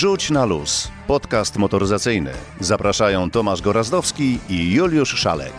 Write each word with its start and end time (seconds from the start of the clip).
Wrzuć 0.00 0.30
na 0.30 0.44
luz. 0.44 0.88
Podcast 1.06 1.58
motoryzacyjny. 1.58 2.30
Zapraszają 2.60 3.30
Tomasz 3.30 3.62
Gorazdowski 3.62 4.38
i 4.48 4.74
Juliusz 4.74 5.14
Szalek. 5.14 5.52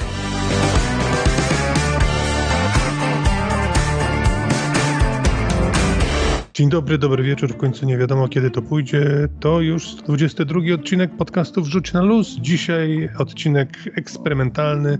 Dzień 6.53 6.69
dobry, 6.69 6.97
dobry 6.97 7.23
wieczór. 7.23 7.53
W 7.53 7.57
końcu 7.57 7.85
nie 7.85 7.97
wiadomo 7.97 8.27
kiedy 8.27 8.51
to 8.51 8.61
pójdzie. 8.61 9.27
To 9.39 9.61
już 9.61 9.95
22 9.95 10.59
odcinek 10.75 11.17
podcastu 11.17 11.61
Wrzuć 11.61 11.93
na 11.93 12.01
luz. 12.01 12.37
Dzisiaj 12.39 13.09
odcinek 13.17 13.77
eksperymentalny 13.95 14.97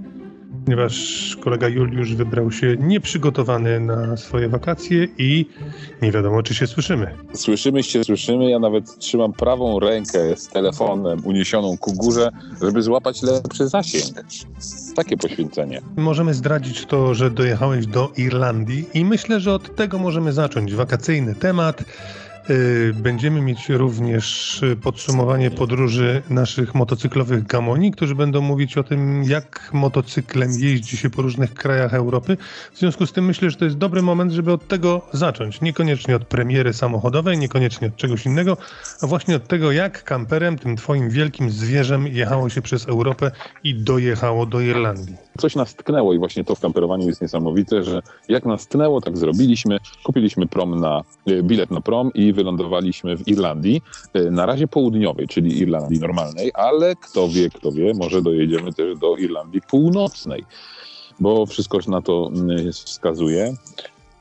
ponieważ 0.66 1.38
kolega 1.44 1.68
Juliusz 1.68 2.16
wybrał 2.16 2.52
się 2.52 2.76
nieprzygotowany 2.80 3.80
na 3.80 4.18
swoje 4.18 4.50
wakacje 4.50 5.08
i 5.18 5.46
nie 6.02 6.12
wiadomo, 6.12 6.44
czy 6.44 6.56
się 6.56 6.68
słyszymy. 6.68 7.18
Słyszymy 7.34 7.84
się, 7.84 8.04
słyszymy. 8.04 8.50
Ja 8.50 8.60
nawet 8.60 8.98
trzymam 8.98 9.34
prawą 9.34 9.80
rękę 9.80 10.38
z 10.38 10.48
telefonem 10.48 11.26
uniesioną 11.26 11.78
ku 11.78 11.94
górze, 11.94 12.30
żeby 12.62 12.82
złapać 12.82 13.22
lepszy 13.22 13.68
zasięg. 13.68 14.26
Takie 14.96 15.18
poświęcenie. 15.18 15.82
Możemy 15.96 16.34
zdradzić 16.34 16.86
to, 16.86 17.14
że 17.14 17.32
dojechałeś 17.32 17.86
do 17.86 18.12
Irlandii 18.18 18.86
i 18.94 19.06
myślę, 19.06 19.40
że 19.40 19.54
od 19.54 19.76
tego 19.76 20.00
możemy 20.00 20.34
zacząć. 20.34 20.74
Wakacyjny 20.74 21.36
temat. 21.36 21.84
Y, 22.50 22.94
będziemy 22.94 23.42
mieć 23.42 23.70
również 23.70 24.62
podsumowanie 24.84 25.52
podróży 25.52 26.22
naszych 26.30 26.76
motocyklowych 26.76 27.48
gamoni, 27.48 27.92
którzy 27.92 28.16
będą 28.16 28.42
mówić 28.42 28.78
o 28.78 28.84
tym, 28.84 29.24
jak 29.24 29.70
motocyklem 29.74 30.52
jeździ 30.60 30.98
się 30.98 31.10
po 31.10 31.22
różnych 31.22 31.54
krajach 31.54 31.94
Europy. 31.94 32.38
W 32.74 32.80
związku 32.80 33.06
z 33.06 33.12
tym 33.12 33.26
myślę, 33.26 33.50
że 33.50 33.58
to 33.58 33.66
jest 33.66 33.78
dobry 33.78 34.02
moment, 34.02 34.32
żeby 34.32 34.52
od 34.52 34.68
tego 34.68 35.02
zacząć. 35.14 35.62
Niekoniecznie 35.62 36.16
od 36.16 36.26
premiery 36.26 36.74
samochodowej, 36.74 37.38
niekoniecznie 37.38 37.88
od 37.88 37.96
czegoś 37.96 38.26
innego, 38.26 38.58
a 39.02 39.08
właśnie 39.08 39.36
od 39.36 39.48
tego, 39.48 39.72
jak 39.72 40.04
kamperem, 40.04 40.58
tym 40.58 40.76
twoim 40.76 41.10
wielkim 41.10 41.50
zwierzem, 41.50 42.08
jechało 42.08 42.50
się 42.50 42.62
przez 42.62 42.88
Europę 42.88 43.32
i 43.64 43.76
dojechało 43.76 44.46
do 44.46 44.62
Irlandii. 44.62 45.16
Coś 45.38 45.56
nas 45.56 45.76
tknęło 45.76 46.14
i 46.14 46.18
właśnie 46.18 46.44
to 46.44 46.56
w 46.56 46.60
kamperowaniu 46.60 47.08
jest 47.08 47.22
niesamowite, 47.22 47.84
że 47.84 48.02
jak 48.30 48.46
nas 48.46 48.68
tknęło, 48.68 49.02
tak 49.02 49.18
zrobiliśmy. 49.18 49.78
Kupiliśmy 50.04 50.48
prom 50.48 50.80
na, 50.80 51.02
y, 51.30 51.44
bilet 51.44 51.72
na 51.72 51.82
prom 51.82 52.12
i 52.14 52.34
wylądowaliśmy 52.44 53.18
w 53.18 53.28
Irlandii, 53.28 53.82
e, 54.14 54.32
na 54.32 54.46
razie 54.46 54.68
południowej, 54.68 55.28
czyli 55.28 55.60
Irlandii 55.60 56.00
normalnej, 56.00 56.52
ale 56.54 56.96
kto 56.96 57.28
wie, 57.28 57.50
kto 57.50 57.72
wie, 57.72 57.94
może 57.94 58.22
dojedziemy 58.22 58.74
też 58.74 58.98
do 58.98 59.16
Irlandii 59.16 59.62
północnej, 59.62 60.44
bo 61.20 61.46
wszystko 61.46 61.80
na 61.88 62.02
to 62.02 62.32
mm, 62.34 62.74
wskazuje. 62.74 63.54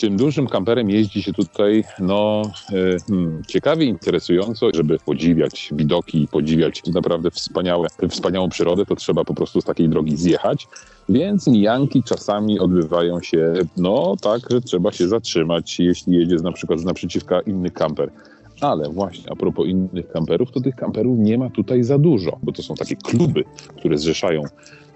Tym 0.01 0.17
dużym 0.17 0.47
kamperem 0.47 0.91
jeździ 0.91 1.23
się 1.23 1.33
tutaj 1.33 1.85
no, 1.99 2.43
e, 2.73 2.97
hmm, 3.09 3.43
ciekawie, 3.49 3.85
interesująco, 3.85 4.71
żeby 4.75 4.99
podziwiać 4.99 5.71
widoki, 5.73 6.29
podziwiać 6.31 6.83
naprawdę 6.87 7.31
wspaniałe, 7.31 7.89
wspaniałą 8.09 8.49
przyrodę, 8.49 8.87
to 8.87 8.97
trzeba 8.97 9.25
po 9.25 9.35
prostu 9.35 9.61
z 9.61 9.65
takiej 9.65 9.89
drogi 9.89 10.17
zjechać. 10.17 10.69
Więc 11.09 11.47
mijanki 11.47 12.03
czasami 12.03 12.61
odbywają 12.61 13.23
się, 13.23 13.53
no 13.77 14.17
tak, 14.21 14.41
że 14.51 14.61
trzeba 14.61 14.93
się 14.93 15.09
zatrzymać, 15.09 15.81
jeśli 15.81 16.17
jedzie 16.17 16.37
na 16.37 16.53
przykład 16.53 16.81
z 16.81 16.85
naprzeciwka 16.85 17.41
inny 17.41 17.71
kamper. 17.71 18.11
Ale 18.61 18.89
właśnie 18.89 19.33
a 19.33 19.37
propos 19.37 19.67
innych 19.67 20.09
kamperów, 20.09 20.53
to 20.53 20.61
tych 20.61 20.77
kamperów 20.77 21.19
nie 21.19 21.39
ma 21.39 21.51
tutaj 21.51 21.85
za 21.85 21.99
dużo, 21.99 22.39
bo 22.43 22.53
to 22.53 22.63
są 22.63 22.75
takie 22.75 22.97
kluby, 22.97 23.45
które 23.77 23.99
zrzeszają 23.99 24.43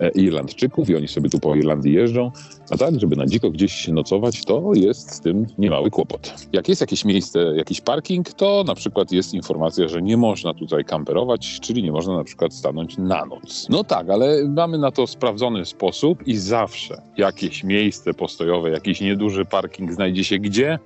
e, 0.01 0.09
Irlandczyków 0.09 0.91
i 0.91 0.97
oni 0.97 1.09
sobie 1.09 1.31
tu 1.31 1.39
po 1.39 1.55
Irlandii 1.55 1.93
jeżdżą. 1.93 2.31
A 2.71 2.77
tak, 2.77 3.01
żeby 3.01 3.17
na 3.17 3.27
dziko 3.27 3.51
gdzieś 3.51 3.89
nocować, 3.89 4.45
to 4.45 4.71
jest 4.75 5.11
z 5.11 5.21
tym 5.21 5.47
niemały 5.59 5.91
kłopot. 5.91 6.35
Jak 6.53 6.69
jest 6.69 6.81
jakieś 6.81 7.05
miejsce, 7.05 7.53
jakiś 7.57 7.81
parking, 7.81 8.33
to 8.33 8.65
na 8.67 8.75
przykład 8.75 9.13
jest 9.13 9.35
informacja, 9.35 9.89
że 9.89 10.03
nie 10.03 10.17
można 10.17 10.55
tutaj 10.55 10.85
kamperować, 10.85 11.61
czyli 11.61 11.83
nie 11.83 11.93
można 11.93 12.17
na 12.17 12.25
przykład 12.25 12.55
stanąć 12.55 12.99
na 12.99 13.27
noc. 13.27 13.67
No 13.71 13.85
tak, 13.85 14.11
ale 14.11 14.49
mamy 14.49 14.79
na 14.79 14.91
to 14.91 15.07
sprawdzony 15.07 15.65
sposób 15.65 16.27
i 16.27 16.37
zawsze 16.37 17.03
jakieś 17.17 17.65
miejsce 17.65 18.15
postojowe, 18.15 18.71
jakiś 18.71 19.01
nieduży 19.01 19.45
parking 19.45 19.93
znajdzie 19.93 20.25
się 20.25 20.39
gdzie? 20.39 20.79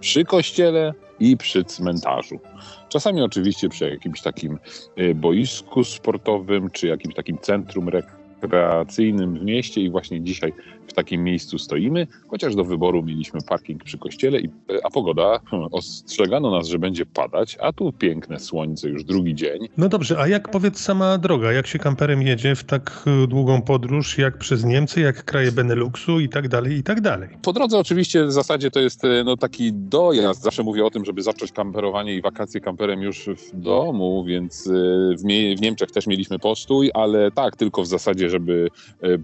Przy 0.00 0.24
kościele 0.24 0.94
i 1.22 1.36
przy 1.36 1.64
cmentarzu. 1.64 2.40
Czasami 2.88 3.22
oczywiście 3.22 3.68
przy 3.68 3.90
jakimś 3.90 4.22
takim 4.22 4.58
y, 4.98 5.14
boisku 5.14 5.84
sportowym, 5.84 6.70
czy 6.70 6.86
jakimś 6.86 7.14
takim 7.14 7.38
centrum 7.38 7.88
rekreacyjnym 7.88 9.38
w 9.38 9.42
mieście 9.42 9.80
i 9.80 9.90
właśnie 9.90 10.20
dzisiaj 10.20 10.52
w 10.86 10.92
takim 10.92 11.24
miejscu 11.24 11.58
stoimy, 11.58 12.06
chociaż 12.28 12.54
do 12.54 12.64
wyboru 12.64 13.02
mieliśmy 13.02 13.40
parking 13.48 13.84
przy 13.84 13.98
kościele, 13.98 14.40
i, 14.40 14.48
a 14.84 14.90
pogoda 14.90 15.40
hmm, 15.50 15.68
ostrzegano 15.72 16.50
nas, 16.50 16.68
że 16.68 16.78
będzie 16.78 17.06
padać, 17.06 17.58
a 17.60 17.72
tu 17.72 17.92
piękne 17.92 18.40
słońce 18.40 18.88
już 18.88 19.04
drugi 19.04 19.34
dzień. 19.34 19.68
No 19.76 19.88
dobrze, 19.88 20.18
a 20.18 20.28
jak 20.28 20.50
powiedz 20.50 20.80
sama 20.80 21.18
droga, 21.18 21.52
jak 21.52 21.66
się 21.66 21.78
kamperem 21.78 22.22
jedzie 22.22 22.54
w 22.54 22.64
tak 22.64 23.04
y, 23.24 23.26
długą 23.26 23.62
podróż, 23.62 24.18
jak 24.18 24.38
przez 24.38 24.64
Niemcy, 24.64 25.00
jak 25.00 25.24
kraje 25.24 25.52
Beneluxu 25.52 26.20
i 26.20 26.28
tak 26.28 26.48
dalej, 26.48 26.76
i 26.76 26.82
tak 26.82 27.00
dalej? 27.00 27.28
Po 27.42 27.52
drodze 27.52 27.78
oczywiście 27.78 28.24
w 28.24 28.32
zasadzie 28.32 28.70
to 28.70 28.80
jest 28.80 29.04
y, 29.04 29.24
no, 29.24 29.36
taki 29.36 29.72
dojazd. 29.72 30.42
Zawsze 30.42 30.62
mówię 30.62 30.84
o 30.84 30.90
tym, 30.90 31.04
żeby 31.04 31.22
zacząć 31.22 31.52
kamperowanie 31.52 32.14
i 32.14 32.22
wakacje 32.22 32.60
kamperem 32.60 33.02
już 33.02 33.26
w 33.26 33.60
domu, 33.60 34.24
więc 34.24 34.68
w, 34.68 35.20
w 35.58 35.60
Niemczech 35.60 35.90
też 35.90 36.06
mieliśmy 36.06 36.38
postój, 36.38 36.90
ale 36.94 37.30
tak, 37.30 37.56
tylko 37.56 37.82
w 37.82 37.86
zasadzie, 37.86 38.30
żeby 38.30 38.68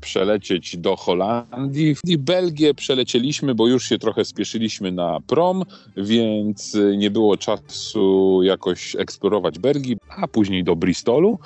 przelecieć 0.00 0.76
do 0.76 0.96
Holandii, 0.96 1.47
i 2.04 2.18
Belgię 2.18 2.74
przelecieliśmy, 2.74 3.54
bo 3.54 3.68
już 3.68 3.88
się 3.88 3.98
trochę 3.98 4.24
spieszyliśmy 4.24 4.92
na 4.92 5.18
prom, 5.26 5.62
więc 5.96 6.74
y, 6.74 6.96
nie 6.96 7.10
było 7.10 7.36
czasu 7.36 8.40
jakoś 8.42 8.96
eksplorować 8.96 9.58
Belgii, 9.58 9.96
a 10.16 10.28
później 10.28 10.64
do 10.64 10.76
Bristolu 10.76 11.38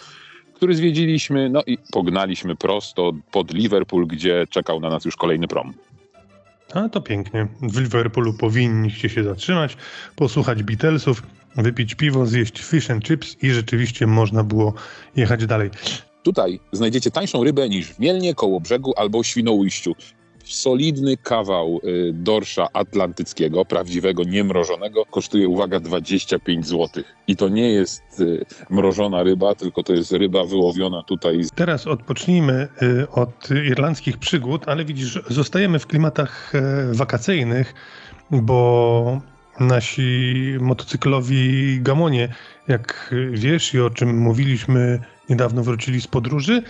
który 0.62 0.74
zwiedziliśmy, 0.74 1.50
no 1.50 1.62
i 1.66 1.78
pognaliśmy 1.92 2.56
prosto 2.56 3.12
pod 3.32 3.54
Liverpool, 3.54 4.06
gdzie 4.06 4.46
czekał 4.50 4.80
na 4.80 4.90
nas 4.90 5.04
już 5.04 5.16
kolejny 5.16 5.48
prom. 5.48 5.74
A 6.74 6.88
to 6.88 7.00
pięknie. 7.00 7.48
W 7.62 7.80
Liverpoolu 7.80 8.34
powinniście 8.34 9.08
się 9.08 9.24
zatrzymać, 9.24 9.76
posłuchać 10.16 10.62
Beatlesów, 10.62 11.22
wypić 11.56 11.94
piwo, 11.94 12.26
zjeść 12.26 12.62
fish 12.62 12.90
and 12.90 13.04
chips 13.04 13.36
i 13.42 13.50
rzeczywiście 13.50 14.06
można 14.06 14.44
było 14.44 14.74
jechać 15.16 15.46
dalej. 15.46 15.70
Tutaj 16.22 16.60
znajdziecie 16.72 17.10
tańszą 17.10 17.44
rybę 17.44 17.68
niż 17.68 17.92
w 17.92 17.98
Mielnie, 17.98 18.34
koło 18.34 18.60
brzegu 18.60 18.92
albo 18.96 19.22
Świnoujściu. 19.22 19.94
Solidny 20.44 21.16
kawał 21.16 21.80
y, 21.84 22.12
dorsza 22.14 22.68
atlantyckiego, 22.72 23.64
prawdziwego, 23.64 24.22
niemrożonego, 24.24 25.06
kosztuje, 25.06 25.48
uwaga, 25.48 25.80
25 25.80 26.66
zł. 26.66 27.04
I 27.26 27.36
to 27.36 27.48
nie 27.48 27.70
jest 27.70 28.02
y, 28.20 28.44
mrożona 28.70 29.22
ryba, 29.22 29.54
tylko 29.54 29.82
to 29.82 29.92
jest 29.92 30.12
ryba 30.12 30.44
wyłowiona 30.44 31.02
tutaj. 31.02 31.40
Teraz 31.54 31.86
odpocznijmy 31.86 32.68
y, 32.82 33.10
od 33.10 33.50
irlandzkich 33.50 34.18
przygód, 34.18 34.62
ale 34.66 34.84
widzisz, 34.84 35.20
zostajemy 35.28 35.78
w 35.78 35.86
klimatach 35.86 36.54
e, 36.54 36.60
wakacyjnych, 36.92 37.74
bo 38.30 39.20
nasi 39.60 40.34
motocyklowi 40.60 41.78
gamonie, 41.82 42.34
jak 42.68 43.14
wiesz 43.30 43.74
i 43.74 43.80
o 43.80 43.90
czym 43.90 44.18
mówiliśmy 44.18 45.00
niedawno 45.28 45.62
wrócili 45.62 46.00
z 46.00 46.06
podróży 46.06 46.62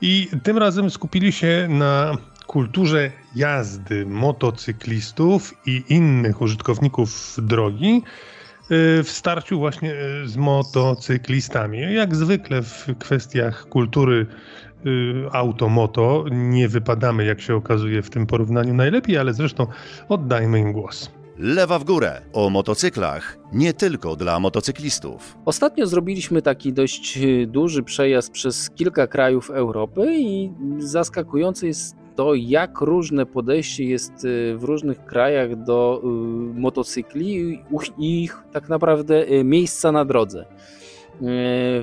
i 0.00 0.28
tym 0.42 0.58
razem 0.58 0.90
skupili 0.90 1.32
się 1.32 1.66
na 1.70 2.16
kulturze 2.46 3.10
jazdy 3.36 4.06
motocyklistów 4.06 5.54
i 5.66 5.84
innych 5.88 6.40
użytkowników 6.40 7.36
drogi 7.42 8.02
y, 8.70 9.02
w 9.02 9.10
starciu 9.10 9.58
właśnie 9.58 9.94
y, 9.94 10.28
z 10.28 10.36
motocyklistami. 10.36 11.94
Jak 11.94 12.16
zwykle 12.16 12.62
w 12.62 12.86
kwestiach 12.98 13.68
kultury 13.68 14.26
y, 14.86 15.24
auto-moto 15.32 16.24
nie 16.30 16.68
wypadamy, 16.68 17.24
jak 17.24 17.40
się 17.40 17.54
okazuje, 17.56 18.02
w 18.02 18.10
tym 18.10 18.26
porównaniu 18.26 18.74
najlepiej, 18.74 19.18
ale 19.18 19.34
zresztą 19.34 19.66
oddajmy 20.08 20.60
im 20.60 20.72
głos. 20.72 21.19
Lewa 21.38 21.78
w 21.78 21.84
górę 21.84 22.22
o 22.32 22.50
motocyklach, 22.50 23.38
nie 23.52 23.72
tylko 23.72 24.16
dla 24.16 24.40
motocyklistów. 24.40 25.36
Ostatnio 25.44 25.86
zrobiliśmy 25.86 26.42
taki 26.42 26.72
dość 26.72 27.18
y, 27.18 27.46
duży 27.46 27.82
przejazd 27.82 28.30
przez 28.30 28.70
kilka 28.70 29.06
krajów 29.06 29.50
Europy 29.50 30.06
i 30.18 30.50
zaskakujące 30.78 31.66
jest 31.66 31.96
to, 32.16 32.34
jak 32.34 32.80
różne 32.80 33.26
podejście 33.26 33.84
jest 33.84 34.24
y, 34.24 34.56
w 34.56 34.64
różnych 34.64 35.04
krajach 35.04 35.64
do 35.64 36.02
y, 36.04 36.06
motocykli 36.60 37.58
i 37.98 38.22
ich 38.22 38.42
tak 38.52 38.68
naprawdę 38.68 39.44
miejsca 39.44 39.92
na 39.92 40.04
drodze. 40.04 40.44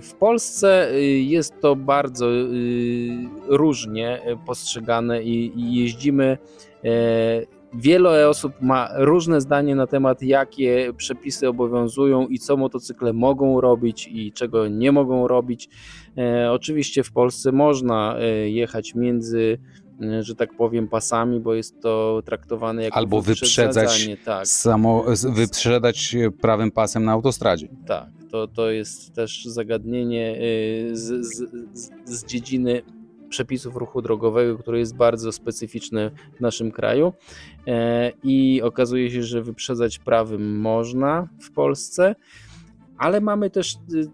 W 0.01 0.11
Polsce 0.19 0.91
jest 1.21 1.53
to 1.61 1.75
bardzo 1.75 2.25
różnie 3.47 4.21
postrzegane 4.45 5.23
i 5.23 5.53
jeździmy 5.75 6.38
Wiele 7.74 8.30
osób 8.30 8.54
ma 8.62 8.90
różne 8.96 9.42
zdanie 9.42 9.75
na 9.75 9.88
temat, 9.88 10.22
jakie 10.22 10.94
przepisy 10.98 11.48
obowiązują 11.50 12.28
i 12.28 12.40
co 12.40 12.58
motocykle 12.58 13.14
mogą 13.14 13.62
robić 13.62 14.10
i 14.12 14.31
czego 14.31 14.68
nie 14.68 14.92
mogą 14.92 15.28
robić. 15.28 15.69
E, 16.18 16.52
oczywiście 16.52 17.04
w 17.04 17.12
Polsce 17.12 17.52
można 17.52 18.16
e, 18.19 18.50
jechać 18.50 18.96
między 18.96 19.58
e, 20.02 20.24
że 20.24 20.36
tak 20.36 20.54
powiem, 20.54 20.88
pasami, 20.88 21.40
bo 21.40 21.54
jest 21.54 21.81
to 21.81 22.22
traktowane 22.25 22.84
jako 22.84 22.98
Albo 22.98 23.22
wyprzedzać, 23.22 24.10
tak. 24.25 24.48
samo, 24.48 25.06
wyprzedzać 25.36 26.16
prawym 26.42 26.72
pasem 26.72 27.06
na 27.06 27.12
autostradzie. 27.12 27.68
Tak, 27.88 28.10
To, 28.31 28.48
to 28.48 28.72
jest 28.72 29.14
też 29.14 29.46
zagadnienie 29.46 30.40
z, 30.92 31.25
z, 31.25 31.44
z 32.06 32.25
dziedziny 32.25 32.81
przepisów 33.29 33.75
ruchu 33.75 34.01
drogowego, 34.01 34.57
które 34.57 34.79
jest 34.79 34.95
bardzo 34.95 35.31
specyficzne 35.31 36.12
w 36.38 36.39
naszym 36.41 36.71
kraju. 36.71 37.13
E, 37.68 38.12
I 38.24 38.62
okazuje 38.62 39.12
się, 39.12 39.24
że 39.24 39.41
wyprzedzać 39.41 40.00
prawym 40.00 40.59
można 40.59 41.27
w 41.41 41.51
Polsce, 41.51 42.15
ale 42.97 43.21
mamy 43.21 43.50
też 43.50 43.74
y, 43.94 44.07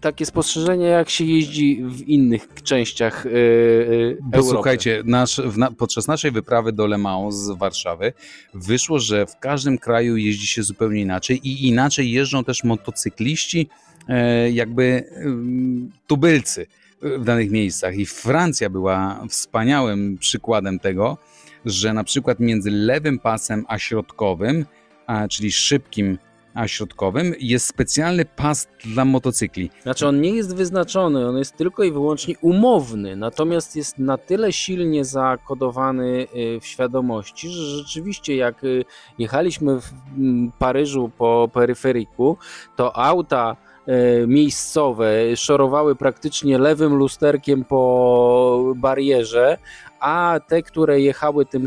takie 0.00 0.26
spostrzeżenie, 0.26 0.86
jak 0.86 1.10
się 1.10 1.24
jeździ 1.24 1.82
w 1.84 2.08
innych 2.08 2.48
częściach 2.62 3.24
yy, 3.24 3.30
Europy. 3.32 4.36
Bo 4.36 4.42
słuchajcie, 4.42 5.02
nasz, 5.04 5.40
na, 5.56 5.70
podczas 5.70 6.08
naszej 6.08 6.30
wyprawy 6.30 6.72
do 6.72 6.86
Le 6.86 6.98
Mans 6.98 7.34
z 7.34 7.50
Warszawy 7.50 8.12
wyszło, 8.54 8.98
że 8.98 9.26
w 9.26 9.38
każdym 9.38 9.78
kraju 9.78 10.16
jeździ 10.16 10.46
się 10.46 10.62
zupełnie 10.62 11.00
inaczej 11.00 11.48
i 11.48 11.68
inaczej 11.68 12.10
jeżdżą 12.10 12.44
też 12.44 12.64
motocykliści, 12.64 13.68
e, 14.08 14.50
jakby 14.50 14.84
e, 14.84 15.04
tubylcy 16.06 16.66
w 17.02 17.24
danych 17.24 17.50
miejscach. 17.50 17.96
I 17.96 18.06
Francja 18.06 18.70
była 18.70 19.24
wspaniałym 19.28 20.18
przykładem 20.18 20.78
tego, 20.78 21.18
że 21.64 21.92
na 21.92 22.04
przykład 22.04 22.40
między 22.40 22.70
lewym 22.70 23.18
pasem 23.18 23.64
a 23.68 23.78
środkowym, 23.78 24.66
a, 25.06 25.28
czyli 25.28 25.52
szybkim 25.52 26.18
a 26.54 26.68
środkowym 26.68 27.34
jest 27.40 27.66
specjalny 27.66 28.24
pas 28.24 28.68
dla 28.84 29.04
motocykli. 29.04 29.70
Znaczy 29.82 30.06
on 30.06 30.20
nie 30.20 30.30
jest 30.30 30.56
wyznaczony, 30.56 31.28
on 31.28 31.38
jest 31.38 31.56
tylko 31.56 31.84
i 31.84 31.92
wyłącznie 31.92 32.34
umowny, 32.40 33.16
natomiast 33.16 33.76
jest 33.76 33.98
na 33.98 34.18
tyle 34.18 34.52
silnie 34.52 35.04
zakodowany 35.04 36.26
y, 36.56 36.60
w 36.60 36.66
świadomości, 36.66 37.48
że 37.48 37.62
rzeczywiście 37.62 38.36
jak 38.36 38.64
y, 38.64 38.84
jechaliśmy 39.18 39.80
w 39.80 39.92
Paryżu 40.58 41.10
po 41.18 41.50
peryferiku, 41.52 42.36
to 42.76 42.96
auta 42.96 43.56
miejscowe 44.26 45.36
szorowały 45.36 45.96
praktycznie 45.96 46.58
lewym 46.58 46.94
lusterkiem 46.94 47.64
po 47.64 48.72
barierze, 48.76 49.58
a 50.00 50.40
te, 50.48 50.62
które 50.62 51.00
jechały 51.00 51.46
tym 51.46 51.64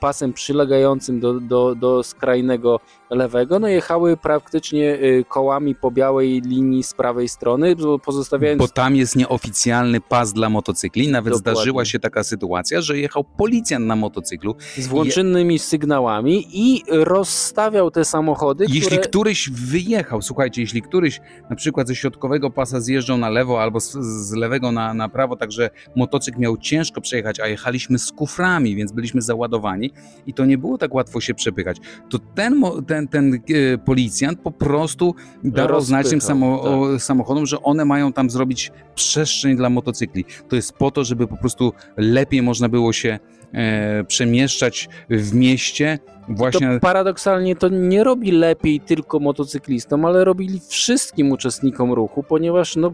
pasem 0.00 0.32
przylegającym 0.32 1.20
do, 1.20 1.40
do, 1.40 1.74
do 1.74 2.02
skrajnego 2.02 2.80
lewego, 3.10 3.58
no 3.58 3.68
jechały 3.68 4.16
praktycznie 4.16 4.94
y, 4.94 5.24
kołami 5.28 5.74
po 5.74 5.90
białej 5.90 6.40
linii 6.40 6.82
z 6.82 6.94
prawej 6.94 7.28
strony, 7.28 7.76
pozostawiając... 8.04 8.58
Bo 8.58 8.68
tam 8.68 8.96
jest 8.96 9.16
nieoficjalny 9.16 10.00
pas 10.00 10.32
dla 10.32 10.48
motocykli, 10.48 11.08
nawet 11.08 11.32
Dokładnie. 11.32 11.52
zdarzyła 11.52 11.84
się 11.84 11.98
taka 11.98 12.24
sytuacja, 12.24 12.80
że 12.80 12.98
jechał 12.98 13.24
policjant 13.24 13.86
na 13.86 13.96
motocyklu. 13.96 14.56
Z 14.76 14.86
włączonymi 14.86 15.54
Je... 15.54 15.60
sygnałami 15.60 16.46
i 16.52 16.82
rozstawiał 16.88 17.90
te 17.90 18.04
samochody, 18.04 18.64
Jeśli 18.68 18.80
które... 18.80 19.02
któryś 19.02 19.50
wyjechał, 19.50 20.22
słuchajcie, 20.22 20.60
jeśli 20.60 20.82
któryś 20.82 21.20
na 21.50 21.56
przykład 21.56 21.88
ze 21.88 21.94
środkowego 21.94 22.50
pasa 22.50 22.80
zjeżdżał 22.80 23.18
na 23.18 23.30
lewo 23.30 23.62
albo 23.62 23.80
z, 23.80 23.92
z 23.92 24.32
lewego 24.32 24.72
na, 24.72 24.94
na 24.94 25.08
prawo, 25.08 25.36
także 25.36 25.70
motocykl 25.96 26.40
miał 26.40 26.56
ciężko 26.56 27.00
przejechać, 27.00 27.40
a 27.46 27.48
jechaliśmy 27.48 27.98
z 27.98 28.12
kuframi, 28.12 28.76
więc 28.76 28.92
byliśmy 28.92 29.22
załadowani 29.22 29.90
i 30.26 30.34
to 30.34 30.44
nie 30.44 30.58
było 30.58 30.78
tak 30.78 30.94
łatwo 30.94 31.20
się 31.20 31.34
przepychać. 31.34 31.76
To 32.10 32.18
ten, 32.18 32.62
ten, 32.86 33.08
ten 33.08 33.34
e, 33.34 33.78
policjant 33.78 34.40
po 34.40 34.50
prostu 34.50 35.14
dawał 35.44 35.80
znać 35.80 36.10
tym 36.10 36.20
samo, 36.20 36.64
tak. 36.92 37.02
samochodom, 37.02 37.46
że 37.46 37.62
one 37.62 37.84
mają 37.84 38.12
tam 38.12 38.30
zrobić 38.30 38.72
przestrzeń 38.94 39.56
dla 39.56 39.70
motocykli. 39.70 40.24
To 40.48 40.56
jest 40.56 40.72
po 40.72 40.90
to, 40.90 41.04
żeby 41.04 41.26
po 41.26 41.36
prostu 41.36 41.72
lepiej 41.96 42.42
można 42.42 42.68
było 42.68 42.92
się 42.92 43.18
e, 43.52 44.04
przemieszczać 44.04 44.88
w 45.10 45.34
mieście. 45.34 45.98
Właśnie... 46.28 46.74
To 46.74 46.80
paradoksalnie 46.80 47.56
to 47.56 47.68
nie 47.68 48.04
robi 48.04 48.32
lepiej 48.32 48.80
tylko 48.80 49.18
motocyklistom, 49.18 50.04
ale 50.04 50.24
robili 50.24 50.60
wszystkim 50.68 51.32
uczestnikom 51.32 51.92
ruchu, 51.92 52.22
ponieważ 52.22 52.76
no, 52.76 52.92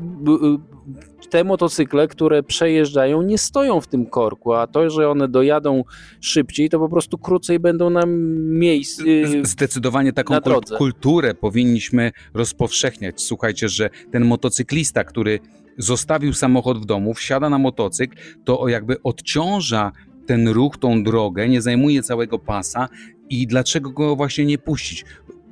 te 1.31 1.45
motocykle, 1.45 2.09
które 2.09 2.43
przejeżdżają, 2.43 3.23
nie 3.23 3.39
stoją 3.39 3.81
w 3.81 3.87
tym 3.87 4.07
korku, 4.07 4.53
a 4.53 4.67
to, 4.67 4.91
że 4.91 5.11
one 5.11 5.29
dojadą 5.29 5.85
szybciej, 6.21 6.69
to 6.69 6.79
po 6.79 6.89
prostu 6.89 7.19
krócej 7.19 7.59
będą 7.59 7.91
na 7.91 8.03
miejscu. 8.07 9.05
Zdecydowanie 9.43 10.13
taką 10.13 10.35
kulturę 10.79 11.35
powinniśmy 11.35 12.13
rozpowszechniać. 12.35 13.23
Słuchajcie, 13.23 13.69
że 13.69 13.91
ten 14.11 14.25
motocyklista, 14.25 15.05
który 15.05 15.41
zostawił 15.79 16.33
samochód 16.33 16.79
w 16.79 16.85
domu, 16.85 17.15
wsiada 17.15 17.51
na 17.51 17.59
motocykl, 17.59 18.17
to 18.45 18.69
jakby 18.69 19.03
odciąża 19.03 19.93
ten 20.27 20.49
ruch, 20.49 20.79
tą 20.79 21.03
drogę, 21.05 21.49
nie 21.49 21.63
zajmuje 21.63 22.03
całego 22.03 22.39
pasa 22.39 22.89
i 23.31 23.47
dlaczego 23.47 23.91
go 23.91 24.17
właśnie 24.17 24.45
nie 24.45 24.59
puścić? 24.59 25.05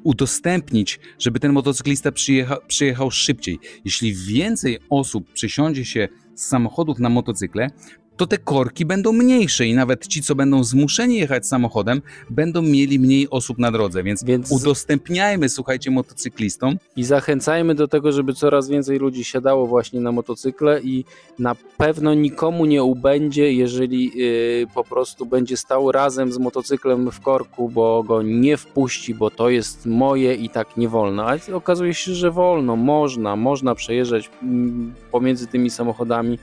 udostępnić, 0.05 1.01
żeby 1.19 1.41
ten 1.41 1.53
motocyklista 1.53 2.13
przyjecha, 2.13 2.57
przyjechał 2.67 3.11
szybciej. 3.11 3.59
Jeśli 3.85 4.15
więcej 4.15 4.79
osób 4.91 5.33
przysiądzie 5.33 5.85
się 5.85 6.09
z 6.35 6.47
samochodów 6.47 6.99
na 6.99 7.09
motocykle, 7.09 7.71
to 8.21 8.27
te 8.27 8.39
korki 8.39 8.85
będą 8.85 9.13
mniejsze 9.13 9.67
i 9.67 9.75
nawet 9.75 10.07
ci, 10.07 10.23
co 10.23 10.35
będą 10.35 10.65
zmuszeni 10.65 11.17
jechać 11.17 11.47
samochodem, 11.47 12.03
będą 12.31 12.63
mieli 12.63 12.99
mniej 12.99 13.31
osób 13.31 13.59
na 13.59 13.73
drodze, 13.73 14.03
więc, 14.03 14.25
więc... 14.25 14.53
udostępniajmy, 14.53 15.49
słuchajcie, 15.49 15.91
motocyklistom. 15.91 16.77
I 16.97 17.05
zachęcajmy 17.05 17.75
do 17.75 17.89
tego, 17.89 18.13
żeby 18.13 18.35
coraz 18.35 18.69
więcej 18.69 18.99
ludzi 18.99 19.25
siadało 19.25 19.67
właśnie 19.67 20.01
na 20.01 20.13
motocykle 20.13 20.81
i 20.81 21.05
na 21.39 21.57
pewno 21.77 22.15
nikomu 22.15 22.65
nie 22.65 22.83
ubędzie, 22.83 23.53
jeżeli 23.53 24.19
yy, 24.19 24.67
po 24.75 24.85
prostu 24.85 25.27
będzie 25.27 25.57
stał 25.57 25.93
razem 25.93 26.33
z 26.33 26.39
motocyklem 26.39 27.11
w 27.11 27.21
korku, 27.21 27.69
bo 27.69 28.03
go 28.03 28.23
nie 28.23 28.57
wpuści, 28.57 29.15
bo 29.15 29.31
to 29.31 29.51
jest 29.51 29.87
moje 29.87 30.35
i 30.35 30.49
tak 30.49 30.77
nie 30.77 30.89
wolno. 30.89 31.27
Ale 31.27 31.41
okazuje 31.53 31.95
się, 31.95 32.15
że 32.15 32.31
wolno, 32.31 32.77
można, 32.77 33.37
można 33.37 33.75
przejeżdżać 33.75 34.31
mm, 34.43 34.95
pomiędzy 35.11 35.47
tymi 35.47 35.71
samochodami. 35.71 36.39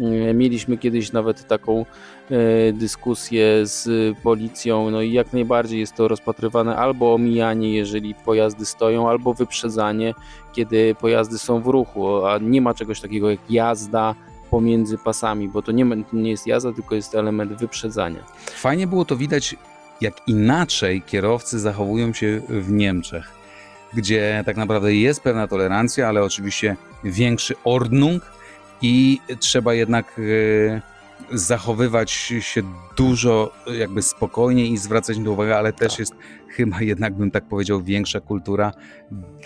E, 0.00 0.34
mieliśmy 0.34 0.78
kiedyś 0.78 1.12
nawet 1.12 1.46
taką 1.46 1.86
e, 2.30 2.72
dyskusję 2.72 3.66
z 3.66 3.88
policją, 4.18 4.90
no 4.90 5.02
i 5.02 5.12
jak 5.12 5.32
najbardziej 5.32 5.80
jest 5.80 5.94
to 5.94 6.08
rozpatrywane 6.08 6.76
albo 6.76 7.14
omijanie, 7.14 7.72
jeżeli 7.72 8.14
pojazdy 8.14 8.66
stoją, 8.66 9.08
albo 9.08 9.34
wyprzedzanie, 9.34 10.14
kiedy 10.52 10.94
pojazdy 10.94 11.38
są 11.38 11.60
w 11.60 11.66
ruchu, 11.66 12.26
a 12.26 12.38
nie 12.38 12.60
ma 12.60 12.74
czegoś 12.74 13.00
takiego 13.00 13.30
jak 13.30 13.50
jazda 13.50 14.14
pomiędzy 14.50 14.98
pasami, 14.98 15.48
bo 15.48 15.62
to 15.62 15.72
nie, 15.72 15.86
nie 16.12 16.30
jest 16.30 16.46
jazda, 16.46 16.72
tylko 16.72 16.94
jest 16.94 17.14
element 17.14 17.52
wyprzedzania. 17.52 18.24
Fajnie 18.46 18.86
było 18.86 19.04
to 19.04 19.16
widać, 19.16 19.56
jak 20.00 20.14
inaczej 20.26 21.02
kierowcy 21.02 21.58
zachowują 21.58 22.12
się 22.12 22.40
w 22.48 22.72
Niemczech, 22.72 23.30
gdzie 23.94 24.42
tak 24.46 24.56
naprawdę 24.56 24.94
jest 24.94 25.20
pewna 25.22 25.48
tolerancja, 25.48 26.08
ale 26.08 26.22
oczywiście 26.22 26.76
większy 27.04 27.54
ordnung, 27.64 28.22
i 28.82 29.18
trzeba 29.40 29.74
jednak 29.74 30.18
e, 30.18 30.80
zachowywać 31.32 32.10
się 32.40 32.62
dużo 32.96 33.52
jakby 33.78 34.02
spokojniej 34.02 34.72
i 34.72 34.78
zwracać 34.78 35.18
na 35.18 35.24
to 35.24 35.32
uwagę, 35.32 35.56
ale 35.56 35.72
też 35.72 35.98
jest 35.98 36.14
chyba 36.48 36.82
jednak 36.82 37.14
bym 37.14 37.30
tak 37.30 37.48
powiedział 37.48 37.82
większa 37.82 38.20
kultura 38.20 38.72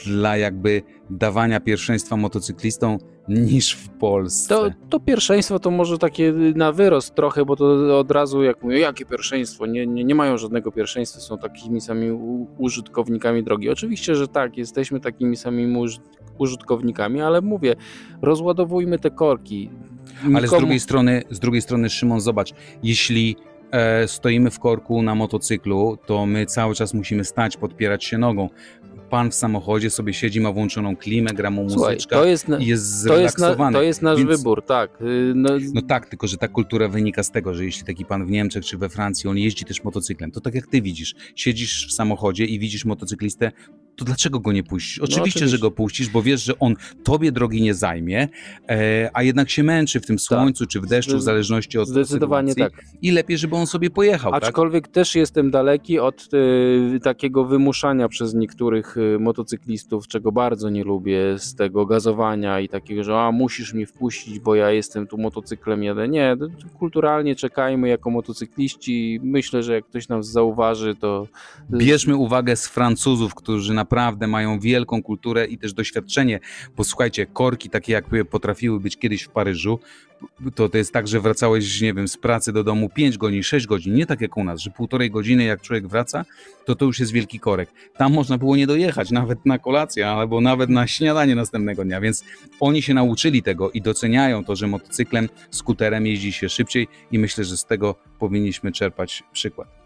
dla 0.07 0.37
jakby 0.37 0.83
dawania 1.11 1.61
pierwszeństwa 1.61 2.17
motocyklistom 2.17 2.99
niż 3.29 3.73
w 3.73 3.89
Polsce. 3.89 4.49
To, 4.49 4.71
to 4.91 5.01
pierwszeństwo 5.01 5.59
to 5.59 5.71
może 5.71 5.99
takie 5.99 6.33
na 6.55 6.73
wyrost 6.73 7.15
trochę, 7.15 7.45
bo 7.45 7.57
to 7.57 7.99
od 7.99 8.11
razu 8.11 8.43
jak 8.43 8.63
mówią, 8.63 8.77
jakie 8.79 9.07
pierwszeństwo? 9.07 9.67
Nie, 9.67 9.87
nie, 9.87 10.05
nie 10.05 10.15
mają 10.15 10.39
żadnego 10.39 10.73
pierwszeństwa, 10.73 11.21
są 11.21 11.39
takimi 11.39 11.81
samymi 11.81 12.19
użytkownikami 12.59 13.43
drogi. 13.43 13.71
Oczywiście, 13.71 14.15
że 14.15 14.29
tak, 14.29 14.57
jesteśmy 14.57 15.01
takimi 15.01 15.37
samymi 15.37 15.73
użytkownikami, 16.39 17.21
ale 17.21 17.41
mówię, 17.41 17.75
rozładowujmy 18.23 18.99
te 18.99 19.11
korki. 19.11 19.71
Nikomu... 20.17 20.37
Ale 20.37 20.49
z 20.49 20.51
drugiej 20.51 20.81
strony, 20.81 21.23
z 21.31 21.41
drugiej 21.41 21.63
strony, 21.63 21.91
Szymon, 21.91 22.21
zobacz, 22.21 22.53
jeśli 22.83 23.37
e, 23.71 24.09
stoimy 24.09 24.51
w 24.51 24.59
korku 24.59 25.03
na 25.03 25.15
motocyklu, 25.15 25.99
to 26.07 26.27
my 26.27 26.47
cały 26.47 26.75
czas 26.75 26.95
musimy 26.95 27.25
stać, 27.25 27.57
podpierać 27.57 28.05
się 28.05 28.19
nogą 28.19 28.49
pan 29.15 29.31
w 29.31 29.35
samochodzie 29.35 29.91
sobie 29.91 30.15
siedzi, 30.15 30.41
ma 30.41 30.53
włączoną 30.53 30.97
klimę, 30.97 31.31
gra 31.31 31.51
mu 31.51 31.63
muzyczkę 31.63 32.17
to 32.17 32.25
jest, 32.25 32.47
i 32.59 32.67
jest 32.67 32.85
zrelaksowany. 32.85 33.73
To 33.73 33.83
jest, 33.83 34.03
na, 34.03 34.11
to 34.11 34.17
jest 34.17 34.19
nasz 34.19 34.19
Więc, 34.19 34.31
wybór, 34.31 34.63
tak. 34.63 35.03
Y, 35.03 35.33
no, 35.35 35.51
no, 35.75 35.83
tak, 35.83 36.09
tylko 36.09 36.27
że 36.27 36.37
ta 36.37 36.49
kultura 36.49 36.89
wynika 36.89 37.23
z 37.23 37.31
tego, 37.31 37.55
że 37.55 37.65
jeśli 37.65 37.85
taki 37.85 38.05
pan 38.05 38.27
w 38.27 38.31
Niemczech 38.31 38.65
czy 38.65 38.79
we 38.79 38.89
Francji, 38.89 39.31
on 39.31 39.39
jeździ 39.39 39.65
też 39.65 39.85
motocyklem, 39.85 40.31
to 40.31 40.41
tak 40.41 40.55
jak 40.55 40.67
ty 40.67 40.83
widzisz, 40.83 41.15
siedzisz 41.37 41.89
w 41.89 41.93
samochodzie 41.93 42.45
i 42.45 42.59
widzisz 42.59 42.85
motocyklistę, 42.85 43.53
to 43.97 44.05
dlaczego 44.05 44.41
go 44.41 44.53
nie 44.53 44.63
puścisz? 44.63 44.99
Oczywiście, 44.99 45.17
no, 45.17 45.23
oczywiście, 45.23 45.49
że 45.49 45.59
go 45.59 45.71
puścisz, 45.71 46.09
bo 46.09 46.23
wiesz, 46.23 46.45
że 46.45 46.59
on 46.59 46.75
tobie 47.05 47.33
drogi 47.33 47.63
nie 47.63 47.75
zajmie, 47.75 48.29
e, 48.69 49.11
a 49.15 49.23
jednak 49.23 49.51
się 49.51 49.63
męczy 49.63 50.01
w 50.01 50.07
tym 50.07 50.17
tak. 50.17 50.25
słońcu 50.25 50.65
tak. 50.65 50.73
czy 50.73 50.81
w 50.81 50.87
deszczu, 50.87 51.19
w 51.19 51.23
zależności 51.23 51.79
od 51.79 51.89
Zdecydowanie 51.89 52.53
sytuacji. 52.53 52.77
tak. 52.77 52.85
I 53.03 53.11
lepiej, 53.11 53.39
żeby 53.39 53.57
on 53.57 53.67
sobie 53.67 53.91
pojechał. 53.91 54.33
Tak? 54.33 54.45
Aczkolwiek 54.45 54.85
tak? 54.85 54.95
też 54.95 55.15
jestem 55.15 55.51
daleki 55.51 55.99
od 55.99 56.29
y, 56.35 57.01
takiego 57.03 57.45
wymuszania 57.45 58.09
przez 58.09 58.35
niektórych 58.35 58.97
y, 58.97 59.19
motocyklistów, 59.19 60.09
czego 60.09 60.33
bardzo 60.33 60.71
nie 60.71 60.85
lubię, 60.85 61.39
z 61.39 61.55
tego 61.55 61.87
gazowania 61.87 62.61
i 62.61 62.69
takiego, 62.69 63.05
że 63.05 63.21
a 63.21 63.33
musisz 63.33 63.75
mnie 63.75 63.87
wpuścić, 63.87 64.39
bo 64.39 64.55
ja 64.55 64.71
jestem 64.71 65.07
tu 65.07 65.19
motocyklem 65.19 65.83
jadę. 65.83 66.09
Nie, 66.09 66.37
kulturalnie 66.79 67.37
czekajmy 67.37 67.89
jako 67.89 68.11
motocykliści. 68.11 69.21
Myślę, 69.23 69.63
że 69.63 69.75
jak 69.75 69.85
ktoś 69.85 70.09
nas 70.09 70.27
zauważy, 70.27 70.95
to... 70.95 71.27
Bierzmy 71.71 72.17
uwagę 72.17 72.57
z 72.57 72.69
Francuzów, 72.69 73.35
którzy 73.35 73.75
na 73.75 73.84
naprawdę 73.85 74.27
mają 74.27 74.61
wielką 74.61 75.03
kulturę 75.03 75.47
i 75.47 75.59
też 75.59 75.73
doświadczenie. 75.73 76.41
Posłuchajcie, 76.77 77.27
korki 77.27 77.71
takie 77.71 77.93
jak 77.93 78.05
potrafiły 78.31 78.81
być 78.81 78.97
kiedyś 78.97 79.23
w 79.23 79.29
Paryżu, 79.29 79.79
to, 80.55 80.69
to 80.69 80.79
jest 80.79 80.93
tak, 80.93 81.09
że 81.09 81.21
wracałeś, 81.21 81.81
nie 81.81 81.95
wiem, 81.95 82.09
z 82.09 82.17
pracy 82.17 82.53
do 82.53 82.65
domu 82.65 82.89
5 82.89 83.19
godzin, 83.19 83.43
6 83.43 83.67
godzin, 83.67 83.95
nie 83.95 84.07
tak 84.07 84.21
jak 84.21 84.37
u 84.37 84.45
nas, 84.45 84.61
że 84.61 84.71
półtorej 84.71 85.11
godziny 85.11 85.45
jak 85.45 85.61
człowiek 85.61 85.87
wraca, 85.89 86.25
to 86.65 86.75
to 86.75 86.85
już 86.85 87.01
jest 87.01 87.13
wielki 87.13 87.41
korek. 87.41 87.71
Tam 87.97 88.13
można 88.13 88.39
było 88.39 88.57
nie 88.57 88.67
dojechać 88.67 89.11
nawet 89.11 89.47
na 89.47 89.59
kolację, 89.59 90.09
albo 90.09 90.41
nawet 90.41 90.71
na 90.71 90.87
śniadanie 90.87 91.35
następnego 91.35 91.85
dnia, 91.85 92.01
więc 92.01 92.25
oni 92.61 92.83
się 92.83 92.95
nauczyli 92.95 93.43
tego 93.43 93.71
i 93.71 93.83
doceniają 93.83 94.45
to, 94.45 94.57
że 94.57 94.67
motocyklem, 94.67 95.29
skuterem 95.51 96.07
jeździ 96.07 96.33
się 96.33 96.49
szybciej 96.49 96.89
i 97.13 97.19
myślę, 97.19 97.45
że 97.45 97.57
z 97.57 97.65
tego 97.65 97.95
powinniśmy 98.19 98.73
czerpać 98.73 99.23
przykład. 99.33 99.84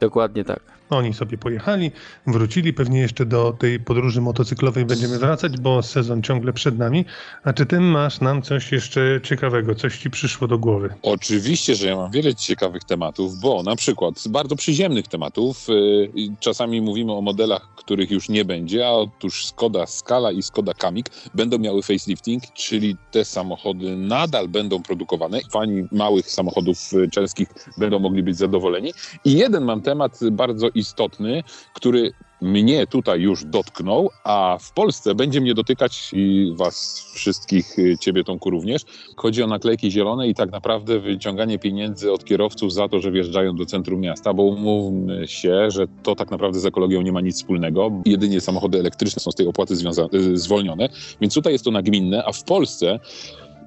Dokładnie 0.00 0.44
tak. 0.44 0.74
Oni 0.90 1.14
sobie 1.14 1.38
pojechali, 1.38 1.90
wrócili, 2.26 2.72
pewnie 2.72 3.00
jeszcze 3.00 3.26
do 3.26 3.52
tej 3.52 3.80
podróży 3.80 4.20
motocyklowej 4.20 4.84
będziemy 4.84 5.18
wracać, 5.18 5.60
bo 5.60 5.82
sezon 5.82 6.22
ciągle 6.22 6.52
przed 6.52 6.78
nami. 6.78 7.04
A 7.44 7.52
czy 7.52 7.66
ty 7.66 7.80
masz 7.80 8.20
nam 8.20 8.42
coś 8.42 8.72
jeszcze 8.72 9.20
ciekawego, 9.22 9.74
coś 9.74 9.98
ci 9.98 10.10
przyszło 10.10 10.48
do 10.48 10.58
głowy? 10.58 10.94
Oczywiście, 11.02 11.74
że 11.74 11.86
ja 11.86 11.96
mam 11.96 12.10
wiele 12.10 12.34
ciekawych 12.34 12.84
tematów, 12.84 13.40
bo 13.40 13.62
na 13.62 13.76
przykład 13.76 14.18
z 14.18 14.28
bardzo 14.28 14.56
przyziemnych 14.56 15.08
tematów, 15.08 15.66
yy, 15.68 16.36
czasami 16.40 16.80
mówimy 16.80 17.12
o 17.12 17.20
modelach, 17.20 17.68
których 17.76 18.10
już 18.10 18.28
nie 18.28 18.44
będzie, 18.44 18.86
a 18.86 18.90
otóż 18.90 19.46
Skoda 19.46 19.86
Scala 19.86 20.32
i 20.32 20.42
Skoda 20.42 20.74
Kamik 20.74 21.06
będą 21.34 21.58
miały 21.58 21.82
facelifting, 21.82 22.42
czyli 22.54 22.96
te 23.10 23.24
samochody 23.24 23.96
nadal 23.96 24.48
będą 24.48 24.82
produkowane. 24.82 25.40
Fani 25.52 25.88
małych 25.92 26.30
samochodów 26.30 26.92
y, 26.92 27.10
czeskich 27.10 27.48
będą 27.78 27.98
mogli 27.98 28.22
być 28.22 28.36
zadowoleni. 28.36 28.92
I 29.24 29.32
jeden 29.32 29.64
mam 29.64 29.82
temat 29.84 30.20
bardzo 30.32 30.68
istotny, 30.74 31.42
który 31.74 32.12
mnie 32.44 32.86
tutaj 32.86 33.20
już 33.20 33.44
dotknął, 33.44 34.10
a 34.24 34.58
w 34.60 34.72
Polsce 34.72 35.14
będzie 35.14 35.40
mnie 35.40 35.54
dotykać 35.54 36.10
i 36.12 36.52
was 36.56 37.06
wszystkich, 37.14 37.78
y, 37.78 37.98
ciebie 38.00 38.24
Tomku 38.24 38.50
również. 38.50 38.82
Chodzi 39.16 39.42
o 39.42 39.46
naklejki 39.46 39.90
zielone 39.90 40.28
i 40.28 40.34
tak 40.34 40.50
naprawdę 40.52 41.00
wyciąganie 41.00 41.58
pieniędzy 41.58 42.12
od 42.12 42.24
kierowców 42.24 42.72
za 42.72 42.88
to, 42.88 43.00
że 43.00 43.10
wjeżdżają 43.10 43.56
do 43.56 43.66
centrum 43.66 44.00
miasta, 44.00 44.34
bo 44.34 44.42
umówmy 44.42 45.28
się, 45.28 45.70
że 45.70 45.86
to 46.02 46.14
tak 46.14 46.30
naprawdę 46.30 46.60
z 46.60 46.66
ekologią 46.66 47.02
nie 47.02 47.12
ma 47.12 47.20
nic 47.20 47.36
wspólnego. 47.36 47.90
Jedynie 48.06 48.40
samochody 48.40 48.78
elektryczne 48.78 49.20
są 49.20 49.30
z 49.30 49.34
tej 49.34 49.46
opłaty 49.46 49.74
y, 50.14 50.36
zwolnione, 50.38 50.88
więc 51.20 51.34
tutaj 51.34 51.52
jest 51.52 51.64
to 51.64 51.70
nagminne, 51.70 52.24
a 52.24 52.32
w 52.32 52.44
Polsce 52.44 53.00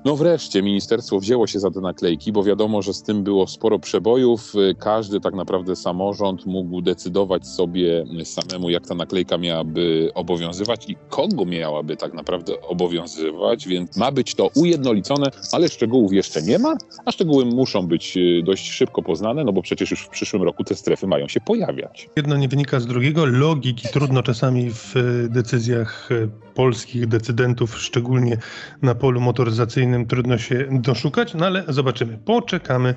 no 0.08 0.16
wreszcie 0.16 0.64
ministerstwo 0.64 1.20
wzięło 1.20 1.48
się 1.48 1.60
za 1.60 1.72
te 1.72 1.82
naklejki, 1.82 2.32
bo 2.32 2.44
wiadomo, 2.44 2.82
że 2.82 2.94
z 2.94 3.04
tym 3.04 3.24
było 3.24 3.48
sporo 3.48 3.80
przebojów. 3.80 4.54
Każdy 4.80 5.20
tak 5.20 5.34
naprawdę 5.34 5.76
samorząd 5.76 6.46
mógł 6.46 6.82
decydować 6.82 7.48
sobie 7.48 8.06
samemu, 8.24 8.70
jak 8.70 8.88
ta 8.88 8.96
naklejka 8.96 9.38
miałaby 9.38 10.12
obowiązywać 10.14 10.90
i 10.90 10.96
kogo 11.10 11.46
miałaby 11.46 11.98
tak 11.98 12.14
naprawdę 12.14 12.62
obowiązywać, 12.62 13.68
więc 13.68 13.98
ma 13.98 14.12
być 14.12 14.36
to 14.36 14.50
ujednolicone, 14.56 15.26
ale 15.52 15.70
szczegółów 15.70 16.14
jeszcze 16.14 16.42
nie 16.42 16.60
ma, 16.60 16.78
a 17.06 17.12
szczegóły 17.12 17.46
muszą 17.46 17.88
być 17.88 18.18
y, 18.18 18.44
dość 18.46 18.72
szybko 18.72 19.02
poznane, 19.02 19.44
no 19.44 19.54
bo 19.54 19.62
przecież 19.62 19.92
już 19.92 20.02
w 20.02 20.10
przyszłym 20.10 20.44
roku 20.44 20.64
te 20.64 20.76
strefy 20.76 21.08
mają 21.08 21.28
się 21.28 21.40
pojawiać. 21.40 22.10
Jedno 22.16 22.38
nie 22.38 22.48
wynika 22.48 22.80
z 22.80 22.86
drugiego, 22.86 23.26
logiki 23.26 23.88
trudno 23.94 24.24
czasami 24.24 24.72
w 24.72 24.98
y, 24.98 25.30
decyzjach 25.30 26.12
y, 26.12 26.30
polskich 26.58 27.08
decydentów, 27.08 27.80
szczególnie 27.82 28.38
na 28.82 28.96
polu 28.96 29.22
motoryzacyjnym, 29.22 30.06
trudno 30.06 30.38
się 30.38 30.68
doszukać, 30.72 31.34
no 31.34 31.46
ale 31.46 31.64
zobaczymy. 31.68 32.18
Poczekamy, 32.26 32.96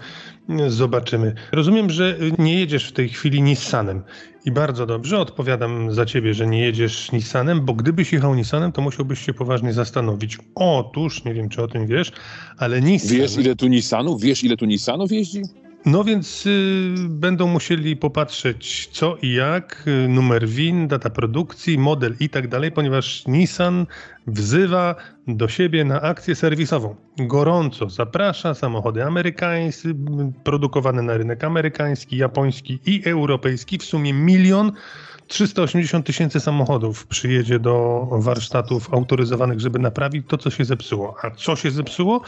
zobaczymy. 0.69 1.35
Rozumiem, 1.52 1.90
że 1.90 2.19
nie 2.38 2.61
jedziesz 2.61 2.88
w 2.88 2.93
tej 2.93 3.09
chwili 3.09 3.43
Nissanem. 3.43 4.02
I 4.45 4.52
bardzo 4.52 4.87
dobrze, 4.87 5.19
odpowiadam 5.19 5.95
za 5.95 6.07
ciebie, 6.07 6.35
że 6.35 6.47
nie 6.47 6.61
jedziesz 6.61 7.12
Nissanem, 7.12 7.64
bo 7.64 7.75
gdybyś 7.75 8.12
jechał 8.12 8.35
Nissanem, 8.35 8.73
to 8.73 8.83
musiałbyś 8.83 9.26
się 9.26 9.35
poważnie 9.35 9.73
zastanowić. 9.73 10.38
Otóż, 10.55 11.25
nie 11.25 11.35
wiem 11.35 11.49
czy 11.49 11.62
o 11.62 11.69
tym 11.69 11.87
wiesz, 11.87 12.12
ale 12.59 12.81
Nissan... 12.81 13.17
Wiesz 13.19 13.37
ile 13.37 13.57
tu 13.57 13.67
Nissanów? 13.67 14.23
Wiesz 14.23 14.45
ile 14.45 14.57
tu 14.57 14.67
Nissanów 14.67 15.12
jeździ? 15.12 15.43
No 15.87 16.05
więc 16.05 16.47
y, 16.47 16.95
będą 17.09 17.47
musieli 17.47 17.97
popatrzeć 17.97 18.89
co 18.93 19.17
i 19.23 19.33
jak, 19.33 19.85
y, 19.87 20.09
numer 20.09 20.49
WIN, 20.49 20.89
data 20.89 21.11
produkcji, 21.11 21.79
model 21.79 22.17
i 22.21 22.29
tak 22.29 22.49
dalej, 22.49 22.73
ponieważ 22.73 23.27
Nissan 23.27 23.87
wzywa 24.27 24.95
do 25.27 25.49
siebie 25.49 25.85
na 25.85 26.01
akcję 26.01 26.35
serwisową. 26.35 26.97
Gorąco 27.19 27.91
zaprasza 27.91 28.55
samochody 28.55 29.05
amerykańskie, 29.05 29.95
produkowane 30.45 31.03
na 31.03 31.17
rynek 31.17 31.45
amerykański, 31.45 32.17
japoński 32.17 32.79
i 32.87 33.03
europejski. 33.05 33.79
W 33.79 33.85
sumie 33.85 34.13
milion 34.13 34.73
380 35.27 36.07
tysięcy 36.07 36.41
samochodów 36.41 37.07
przyjedzie 37.07 37.59
do 37.59 38.07
warsztatów 38.13 38.95
autoryzowanych, 38.95 39.61
żeby 39.61 39.79
naprawić 39.79 40.27
to, 40.29 40.39
co 40.39 40.51
się 40.51 40.65
zepsuło. 40.65 41.17
A 41.23 41.31
co 41.31 41.57
się 41.57 41.71
zepsuło? 41.71 42.21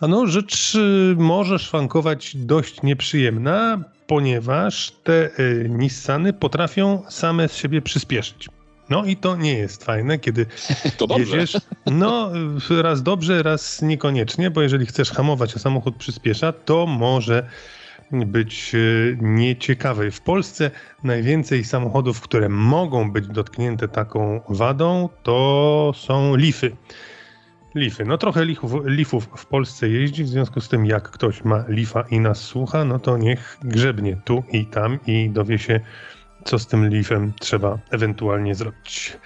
No, 0.00 0.26
rzecz 0.26 0.74
y, 0.74 1.14
może 1.18 1.58
szwankować 1.58 2.36
dość 2.36 2.82
nieprzyjemna, 2.82 3.84
ponieważ 4.06 4.92
te 5.04 5.30
y, 5.38 5.66
Nissany 5.70 6.32
potrafią 6.32 7.02
same 7.08 7.48
z 7.48 7.56
siebie 7.56 7.82
przyspieszyć. 7.82 8.48
No 8.90 9.04
i 9.04 9.16
to 9.16 9.36
nie 9.36 9.52
jest 9.52 9.84
fajne, 9.84 10.18
kiedy 10.18 10.46
jedziesz. 11.18 11.56
No, 11.86 12.30
raz 12.82 13.02
dobrze, 13.02 13.42
raz 13.42 13.82
niekoniecznie, 13.82 14.50
bo 14.50 14.62
jeżeli 14.62 14.86
chcesz 14.86 15.10
hamować, 15.10 15.56
a 15.56 15.58
samochód 15.58 15.96
przyspiesza, 15.96 16.52
to 16.52 16.86
może 16.86 17.48
być 18.12 18.74
y, 18.74 19.18
nieciekawe. 19.20 20.10
W 20.10 20.20
Polsce 20.20 20.70
najwięcej 21.04 21.64
samochodów, 21.64 22.20
które 22.20 22.48
mogą 22.48 23.12
być 23.12 23.26
dotknięte 23.26 23.88
taką 23.88 24.40
wadą, 24.48 25.08
to 25.22 25.92
są 25.96 26.36
Leafy. 26.36 26.76
Lify. 27.74 28.04
No 28.04 28.18
trochę 28.18 28.44
lifów, 28.44 28.72
lifów 28.84 29.28
w 29.36 29.46
Polsce 29.46 29.88
jeździ, 29.88 30.24
w 30.24 30.28
związku 30.28 30.60
z 30.60 30.68
tym 30.68 30.86
jak 30.86 31.10
ktoś 31.10 31.44
ma 31.44 31.64
lifa 31.68 32.04
i 32.10 32.20
nas 32.20 32.40
słucha, 32.40 32.84
no 32.84 32.98
to 32.98 33.16
niech 33.16 33.58
grzebnie 33.64 34.16
tu 34.24 34.42
i 34.52 34.66
tam 34.66 34.98
i 35.06 35.30
dowie 35.30 35.58
się, 35.58 35.80
co 36.44 36.58
z 36.58 36.66
tym 36.66 36.88
lifem 36.88 37.32
trzeba 37.40 37.78
ewentualnie 37.90 38.54
zrobić. 38.54 39.16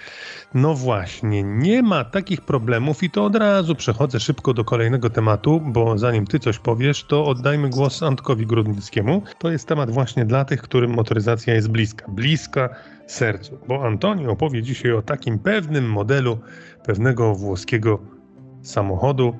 No 0.53 0.73
właśnie, 0.75 1.43
nie 1.43 1.83
ma 1.83 2.03
takich 2.03 2.41
problemów 2.41 3.03
i 3.03 3.09
to 3.09 3.25
od 3.25 3.35
razu 3.35 3.75
przechodzę 3.75 4.19
szybko 4.19 4.53
do 4.53 4.63
kolejnego 4.63 5.09
tematu, 5.09 5.61
bo 5.65 5.97
zanim 5.97 6.27
ty 6.27 6.39
coś 6.39 6.59
powiesz, 6.59 7.03
to 7.03 7.25
oddajmy 7.25 7.69
głos 7.69 8.03
Antkowi 8.03 8.45
Grudnickiemu. 8.45 9.23
To 9.39 9.51
jest 9.51 9.67
temat 9.67 9.91
właśnie 9.91 10.25
dla 10.25 10.45
tych, 10.45 10.61
którym 10.61 10.91
motoryzacja 10.91 11.53
jest 11.53 11.71
bliska. 11.71 12.05
Bliska 12.11 12.69
sercu, 13.07 13.59
bo 13.67 13.85
Antoni 13.85 14.27
opowie 14.27 14.63
dzisiaj 14.63 14.91
o 14.91 15.01
takim 15.01 15.39
pewnym 15.39 15.89
modelu 15.89 16.39
pewnego 16.83 17.35
włoskiego 17.35 18.18
samochodu, 18.61 19.35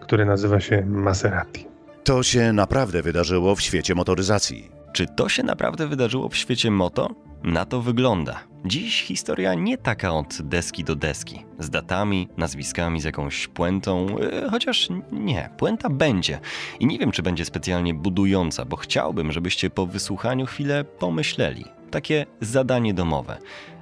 który 0.00 0.24
nazywa 0.24 0.60
się 0.60 0.86
Maserati. 0.86 1.66
To 2.04 2.22
się 2.22 2.52
naprawdę 2.52 3.02
wydarzyło 3.02 3.54
w 3.54 3.60
świecie 3.60 3.94
motoryzacji. 3.94 4.70
Czy 4.92 5.06
to 5.06 5.28
się 5.28 5.42
naprawdę 5.42 5.86
wydarzyło 5.86 6.28
w 6.28 6.36
świecie 6.36 6.70
moto? 6.70 7.08
Na 7.42 7.64
to 7.64 7.82
wygląda. 7.82 8.40
Dziś 8.64 9.02
historia 9.02 9.54
nie 9.54 9.78
taka 9.78 10.12
od 10.12 10.42
deski 10.42 10.84
do 10.84 10.96
deski, 10.96 11.44
z 11.58 11.70
datami, 11.70 12.28
nazwiskami, 12.36 13.00
z 13.00 13.04
jakąś 13.04 13.48
puentą, 13.48 14.06
yy, 14.18 14.50
chociaż 14.50 14.88
nie, 15.12 15.50
puenta 15.56 15.90
będzie. 15.90 16.40
I 16.80 16.86
nie 16.86 16.98
wiem, 16.98 17.12
czy 17.12 17.22
będzie 17.22 17.44
specjalnie 17.44 17.94
budująca, 17.94 18.64
bo 18.64 18.76
chciałbym, 18.76 19.32
żebyście 19.32 19.70
po 19.70 19.86
wysłuchaniu 19.86 20.46
chwilę 20.46 20.84
pomyśleli. 20.84 21.64
Takie 21.90 22.26
zadanie 22.40 22.94
domowe. 22.94 23.38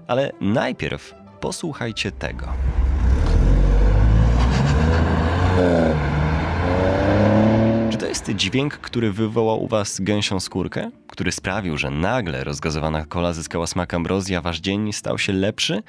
Ale 0.06 0.32
najpierw 0.40 1.14
posłuchajcie 1.40 2.12
tego. 2.12 2.46
Czy 7.90 7.98
to 7.98 8.06
jest 8.06 8.30
dźwięk, 8.30 8.78
który 8.78 9.12
wywołał 9.12 9.64
u 9.64 9.66
was 9.66 10.00
gęsią 10.00 10.40
skórkę? 10.40 10.90
Który 11.06 11.32
sprawił, 11.32 11.78
że 11.78 11.90
nagle 11.90 12.44
rozgazowana 12.44 13.04
kola 13.04 13.32
zyskała 13.32 13.66
smak 13.66 13.94
ambrozji, 13.94 14.36
a 14.36 14.40
wasz 14.40 14.60
dzień 14.60 14.92
stał 14.92 15.18
się 15.18 15.32
lepszy? 15.32 15.82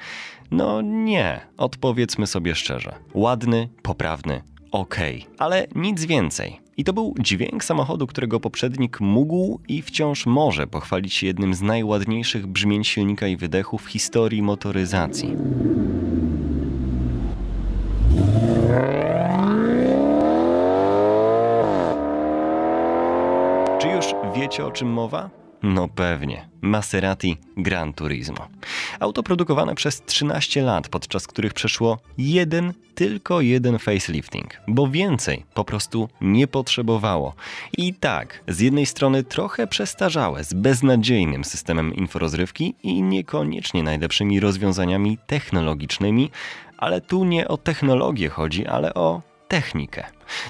No 0.50 0.80
nie, 0.82 1.40
odpowiedzmy 1.56 2.26
sobie 2.26 2.54
szczerze. 2.54 2.94
Ładny, 3.14 3.68
poprawny, 3.82 4.42
okej, 4.72 5.22
okay, 5.22 5.36
ale 5.38 5.66
nic 5.74 6.04
więcej. 6.04 6.60
I 6.76 6.84
to 6.84 6.92
był 6.92 7.14
dźwięk 7.18 7.64
samochodu, 7.64 8.06
którego 8.06 8.40
poprzednik 8.40 9.00
mógł 9.00 9.60
i 9.68 9.82
wciąż 9.82 10.26
może 10.26 10.66
pochwalić 10.66 11.14
się 11.14 11.26
jednym 11.26 11.54
z 11.54 11.62
najładniejszych 11.62 12.46
brzmień 12.46 12.84
silnika 12.84 13.26
i 13.26 13.36
wydechu 13.36 13.78
w 13.78 13.86
historii 13.86 14.42
motoryzacji. 14.42 15.36
Wiecie 24.52 24.66
o 24.66 24.70
czym 24.70 24.88
mowa? 24.88 25.30
No 25.62 25.88
pewnie, 25.88 26.48
Maserati 26.60 27.36
Gran 27.56 27.92
Turismo. 27.92 28.48
Auto 29.00 29.22
produkowane 29.22 29.74
przez 29.74 30.02
13 30.02 30.62
lat, 30.62 30.88
podczas 30.88 31.26
których 31.26 31.54
przeszło 31.54 31.98
jeden, 32.18 32.72
tylko 32.94 33.40
jeden 33.40 33.78
facelifting, 33.78 34.60
bo 34.68 34.88
więcej 34.88 35.44
po 35.54 35.64
prostu 35.64 36.08
nie 36.20 36.46
potrzebowało. 36.46 37.34
I 37.78 37.94
tak, 37.94 38.44
z 38.48 38.60
jednej 38.60 38.86
strony 38.86 39.24
trochę 39.24 39.66
przestarzałe, 39.66 40.44
z 40.44 40.54
beznadziejnym 40.54 41.44
systemem 41.44 41.94
inforozrywki 41.94 42.74
i 42.82 43.02
niekoniecznie 43.02 43.82
najlepszymi 43.82 44.40
rozwiązaniami 44.40 45.18
technologicznymi, 45.26 46.30
ale 46.78 47.00
tu 47.00 47.24
nie 47.24 47.48
o 47.48 47.56
technologię 47.56 48.28
chodzi, 48.28 48.66
ale 48.66 48.94
o 48.94 49.22
technikę. 49.48 50.04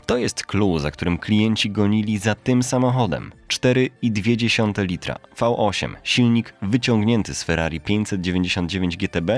To 0.06 0.16
jest 0.16 0.46
clue, 0.46 0.78
za 0.78 0.90
którym 0.90 1.18
klienci 1.18 1.70
gonili 1.70 2.18
za 2.18 2.34
tym 2.34 2.62
samochodem. 2.62 3.32
4,2 3.48 4.86
litra, 4.86 5.16
V8, 5.38 5.94
silnik 6.02 6.54
wyciągnięty 6.62 7.34
z 7.34 7.42
Ferrari 7.42 7.80
599 7.80 8.96
GTB, 8.96 9.30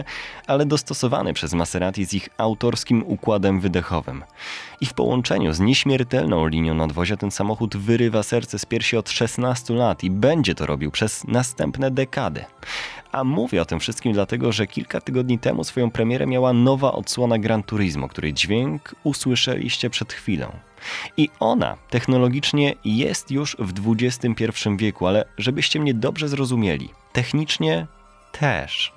ale 0.47 0.67
dostosowany 0.67 1.33
przez 1.33 1.55
Maserati 1.55 2.05
z 2.05 2.15
ich 2.15 2.29
autorskim 2.39 3.05
układem 3.07 3.61
wydechowym. 3.61 4.23
I 4.81 4.87
w 4.87 4.95
połączeniu 4.95 5.53
z 5.53 5.61
nieśmiertelną 5.61 6.47
linią 6.47 6.75
nadwozia 6.75 7.17
ten 7.17 7.31
samochód 7.31 7.77
wyrywa 7.77 8.23
serce 8.23 8.59
z 8.59 8.67
piersi 8.67 8.97
od 8.97 9.11
16 9.11 9.75
lat 9.75 10.05
i 10.05 10.11
będzie 10.11 10.55
to 10.55 10.67
robił 10.67 10.91
przez 10.91 11.25
następne 11.25 11.91
dekady. 11.91 12.45
A 13.13 13.25
mówię 13.25 13.63
o 13.63 13.65
tym 13.65 13.81
wszystkim 13.81 14.13
dlatego, 14.13 14.53
że 14.53 14.67
kilka 14.67 15.01
tygodni 15.01 15.39
temu 15.39 15.65
swoją 15.65 15.91
premierę 15.91 16.27
miała 16.27 16.53
nowa 16.53 16.93
odsłona 16.93 17.39
Gran 17.39 17.63
Turismo, 17.63 18.09
której 18.09 18.35
dźwięk 18.35 18.95
usłyszeliście 19.05 19.91
przed 19.91 20.13
I 21.17 21.29
ona 21.41 21.77
technologicznie 21.91 22.75
jest 22.85 23.31
już 23.31 23.57
w 23.59 23.73
XXI 24.01 24.45
wieku, 24.77 25.07
ale 25.07 25.25
żebyście 25.39 25.81
mnie 25.81 25.95
dobrze 25.95 26.29
zrozumieli, 26.29 26.89
technicznie 27.13 27.87
też. 28.33 28.93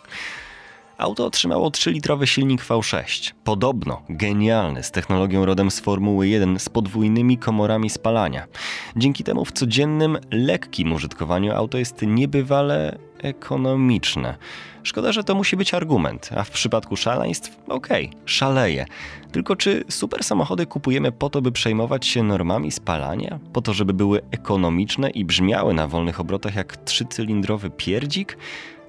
Auto 0.98 1.26
otrzymało 1.26 1.70
3-litrowy 1.70 2.26
silnik 2.26 2.62
V6, 2.62 3.34
podobno 3.44 4.02
genialny, 4.10 4.84
z 4.84 4.92
technologią 4.92 5.46
rodem 5.46 5.72
z 5.72 5.80
Formuły 5.80 6.28
1 6.28 6.60
z 6.60 6.70
podwójnymi 6.70 7.38
komorami 7.38 7.90
spalania. 7.90 8.48
Dzięki 8.96 9.24
temu 9.24 9.46
w 9.46 9.52
codziennym, 9.52 10.18
lekkim 10.32 10.94
użytkowaniu 10.94 11.54
auto 11.54 11.78
jest 11.78 12.02
niebywale 12.02 12.98
ekonomiczne. 13.24 14.38
Szkoda, 14.84 15.12
że 15.12 15.24
to 15.24 15.36
musi 15.36 15.58
być 15.58 15.74
argument, 15.74 16.30
a 16.36 16.44
w 16.44 16.50
przypadku 16.50 16.96
szaleństw, 16.96 17.58
okej, 17.68 18.08
okay, 18.08 18.22
szaleje. 18.26 18.86
Tylko 19.32 19.56
czy 19.56 19.84
super 19.90 20.24
samochody 20.24 20.66
kupujemy 20.66 21.12
po 21.12 21.30
to, 21.30 21.42
by 21.42 21.52
przejmować 21.52 22.06
się 22.06 22.24
normami 22.24 22.72
spalania? 22.72 23.40
Po 23.54 23.62
to, 23.62 23.74
żeby 23.74 23.94
były 23.94 24.22
ekonomiczne 24.32 25.10
i 25.10 25.26
brzmiały 25.26 25.74
na 25.74 25.88
wolnych 25.88 26.20
obrotach 26.20 26.56
jak 26.56 26.78
trzycylindrowy 26.78 27.70
pierdzik? 27.70 28.38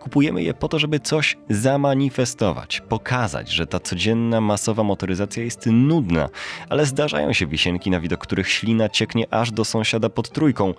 Kupujemy 0.00 0.42
je 0.42 0.54
po 0.54 0.68
to, 0.68 0.78
żeby 0.78 1.00
coś 1.00 1.36
zamanifestować, 1.50 2.80
pokazać, 2.88 3.50
że 3.50 3.66
ta 3.66 3.80
codzienna 3.80 4.40
masowa 4.40 4.82
motoryzacja 4.82 5.42
jest 5.42 5.66
nudna, 5.66 6.28
ale 6.68 6.86
zdarzają 6.86 7.32
się 7.32 7.46
wisienki, 7.46 7.90
na 7.90 8.00
widok 8.00 8.20
których 8.20 8.48
ślina 8.48 8.88
cieknie 8.88 9.34
aż 9.34 9.50
do 9.50 9.64
sąsiada 9.64 10.08
pod 10.08 10.30
trójką. 10.30 10.74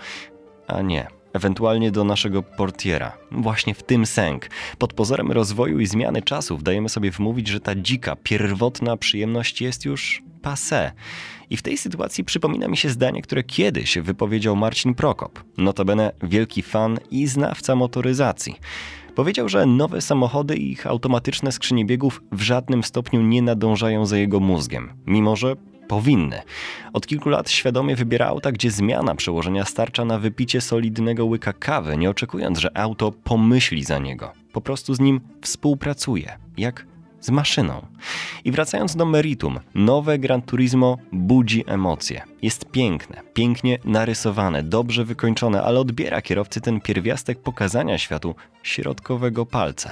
A 0.67 0.81
nie, 0.81 1.07
ewentualnie 1.33 1.91
do 1.91 2.03
naszego 2.03 2.43
portiera. 2.43 3.17
Właśnie 3.31 3.73
w 3.73 3.83
tym 3.83 4.05
sęk. 4.05 4.49
Pod 4.77 4.93
pozorem 4.93 5.31
rozwoju 5.31 5.79
i 5.79 5.85
zmiany 5.85 6.21
czasów 6.21 6.63
dajemy 6.63 6.89
sobie 6.89 7.11
wmówić, 7.11 7.47
że 7.47 7.59
ta 7.59 7.75
dzika, 7.75 8.15
pierwotna 8.15 8.97
przyjemność 8.97 9.61
jest 9.61 9.85
już 9.85 10.23
passé. 10.41 10.91
I 11.49 11.57
w 11.57 11.61
tej 11.61 11.77
sytuacji 11.77 12.23
przypomina 12.23 12.67
mi 12.67 12.77
się 12.77 12.89
zdanie, 12.89 13.21
które 13.21 13.43
kiedyś 13.43 13.97
wypowiedział 13.97 14.55
Marcin 14.55 14.95
Prokop, 14.95 15.43
notabene 15.57 16.11
wielki 16.23 16.61
fan 16.61 16.99
i 17.11 17.27
znawca 17.27 17.75
motoryzacji. 17.75 18.55
Powiedział, 19.15 19.49
że 19.49 19.65
nowe 19.65 20.01
samochody 20.01 20.55
i 20.55 20.71
ich 20.71 20.87
automatyczne 20.87 21.51
skrzynie 21.51 21.85
biegów 21.85 22.21
w 22.31 22.41
żadnym 22.41 22.83
stopniu 22.83 23.21
nie 23.21 23.41
nadążają 23.41 24.05
za 24.05 24.17
jego 24.17 24.39
mózgiem, 24.39 24.93
mimo 25.05 25.35
że 25.35 25.55
powinny. 25.89 26.41
Od 26.93 27.07
kilku 27.07 27.29
lat 27.29 27.49
świadomie 27.49 27.95
wybiera 27.95 28.27
auta, 28.27 28.51
gdzie 28.51 28.71
zmiana 28.71 29.15
przełożenia 29.15 29.65
starcza 29.65 30.05
na 30.05 30.19
wypicie 30.19 30.61
solidnego 30.61 31.25
łyka 31.25 31.53
kawy, 31.53 31.97
nie 31.97 32.09
oczekując, 32.09 32.59
że 32.59 32.77
auto 32.77 33.11
pomyśli 33.11 33.83
za 33.83 33.99
niego. 33.99 34.31
Po 34.53 34.61
prostu 34.61 34.93
z 34.93 34.99
nim 34.99 35.21
współpracuje, 35.41 36.37
jak 36.57 36.85
z 37.21 37.29
maszyną. 37.29 37.85
I 38.45 38.51
wracając 38.51 38.95
do 38.95 39.05
meritum, 39.05 39.59
nowe 39.75 40.19
Gran 40.19 40.41
Turismo 40.41 40.97
budzi 41.11 41.63
emocje. 41.67 42.21
Jest 42.41 42.65
piękne, 42.71 43.21
pięknie 43.33 43.79
narysowane, 43.85 44.63
dobrze 44.63 45.05
wykończone, 45.05 45.63
ale 45.63 45.79
odbiera 45.79 46.21
kierowcy 46.21 46.61
ten 46.61 46.81
pierwiastek 46.81 47.41
pokazania 47.41 47.97
światu 47.97 48.35
środkowego 48.63 49.45
palca. 49.45 49.91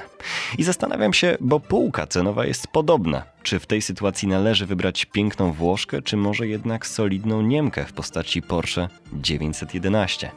I 0.58 0.64
zastanawiam 0.64 1.12
się, 1.12 1.36
bo 1.40 1.60
półka 1.60 2.06
cenowa 2.06 2.46
jest 2.46 2.68
podobna. 2.68 3.22
Czy 3.42 3.58
w 3.58 3.66
tej 3.66 3.82
sytuacji 3.82 4.28
należy 4.28 4.66
wybrać 4.66 5.04
piękną 5.04 5.52
Włoszkę, 5.52 6.02
czy 6.02 6.16
może 6.16 6.46
jednak 6.46 6.86
solidną 6.86 7.42
Niemkę 7.42 7.84
w 7.84 7.92
postaci 7.92 8.42
Porsche 8.42 8.88
911? 9.12 10.30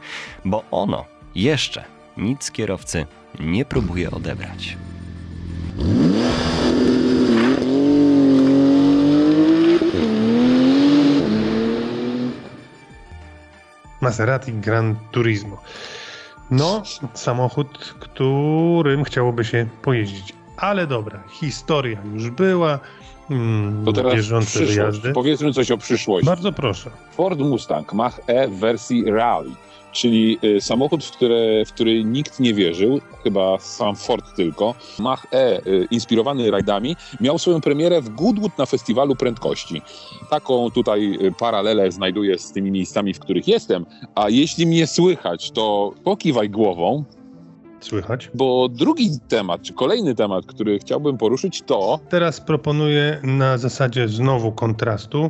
Bo 0.46 0.64
ono 0.72 1.06
jeszcze 1.36 1.84
nic 2.18 2.52
kierowcy 2.52 3.06
nie 3.40 3.66
próbuje 3.66 4.12
odebrać. 4.12 4.78
Maserati 14.02 14.54
Gran 14.54 14.96
Turismo. 15.12 15.58
No, 16.52 16.84
samochód, 17.14 17.96
którym 18.00 19.04
chciałoby 19.04 19.46
się 19.46 19.68
pojeździć. 19.82 20.34
Ale 20.58 20.88
dobra, 20.88 21.24
historia 21.32 22.02
już 22.14 22.30
była. 22.30 22.80
Mm, 23.30 23.86
to 23.86 23.94
teraz 23.94 24.14
bieżące 24.14 24.66
wyjazdy. 24.66 25.12
Powiedzmy 25.14 25.54
coś 25.54 25.72
o 25.72 25.78
przyszłości. 25.78 26.26
Bardzo 26.26 26.52
proszę. 26.52 26.92
Ford 27.12 27.40
Mustang 27.40 27.94
Mach 27.94 28.20
E 28.28 28.48
w 28.48 28.60
wersji 28.60 29.12
Rally 29.12 29.52
czyli 29.92 30.38
y, 30.44 30.62
samochód, 30.62 31.06
w, 31.06 31.12
które, 31.12 31.66
w 31.66 31.74
który 31.74 32.04
nikt 32.04 32.40
nie 32.40 32.54
wierzył, 32.54 33.02
chyba 33.24 33.60
sam 33.60 33.96
Ford 33.96 34.36
tylko. 34.36 34.76
Mach 35.00 35.26
E, 35.32 35.68
y, 35.68 35.88
inspirowany 35.92 36.52
rajdami, 36.52 36.96
miał 37.22 37.40
swoją 37.40 37.62
premierę 37.62 38.02
w 38.02 38.10
Goodwood 38.10 38.58
na 38.58 38.66
festiwalu 38.66 39.16
prędkości. 39.16 39.82
Taką 40.30 40.72
tutaj 40.72 41.18
y, 41.22 41.32
paralelę 41.40 41.92
znajduję 41.92 42.38
z 42.38 42.52
tymi 42.52 42.72
miejscami, 42.72 43.14
w 43.14 43.20
których 43.20 43.48
jestem, 43.48 43.86
a 44.16 44.30
jeśli 44.30 44.66
mnie 44.66 44.88
słychać, 44.88 45.52
to 45.52 45.94
pokiwaj 46.04 46.50
głową, 46.50 47.04
Słychać. 47.80 48.30
Bo 48.34 48.70
drugi 48.70 49.10
temat, 49.28 49.62
czy 49.62 49.74
kolejny 49.74 50.16
temat, 50.16 50.46
który 50.46 50.80
chciałbym 50.80 51.18
poruszyć, 51.18 51.62
to. 51.62 52.00
Teraz 52.10 52.42
proponuję 52.42 53.20
na 53.24 53.58
zasadzie 53.58 54.08
znowu 54.08 54.52
kontrastu 54.52 55.30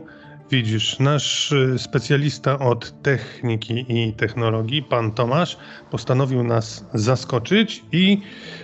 Widzisz, 0.51 0.99
nasz 0.99 1.51
y, 1.51 1.79
specjalista 1.79 2.59
od 2.59 3.01
techniki 3.01 3.85
i 3.89 4.13
technologii, 4.13 4.83
pan 4.83 5.11
Tomasz, 5.11 5.57
postanowił 5.91 6.43
nas 6.43 6.85
zaskoczyć 6.93 7.83
i 7.91 8.21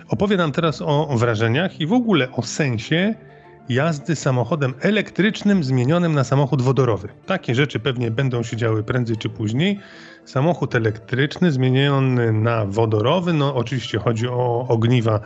opowie 0.10 0.38
nam 0.38 0.52
teraz 0.52 0.82
o 0.82 1.17
wrażeniach 1.17 1.80
i 1.80 1.88
w 1.88 1.93
ogóle 1.93 2.32
o 2.32 2.43
sensie 2.43 3.15
jazdy 3.69 4.15
samochodem 4.15 4.73
elektrycznym 4.80 5.63
zmienionym 5.63 6.13
na 6.13 6.23
samochód 6.23 6.62
wodorowy. 6.62 7.08
Takie 7.26 7.56
rzeczy 7.56 7.80
pewnie 7.80 8.12
będą 8.12 8.43
się 8.43 8.58
działy 8.58 8.84
prędzej 8.84 9.17
czy 9.17 9.30
później. 9.30 9.80
Samochód 10.26 10.76
elektryczny 10.76 11.52
zmieniony 11.52 12.34
na 12.34 12.65
wodorowy, 12.65 13.34
no 13.34 13.56
oczywiście 13.56 14.00
chodzi 14.00 14.28
o 14.28 14.65
ogniwa 14.67 15.19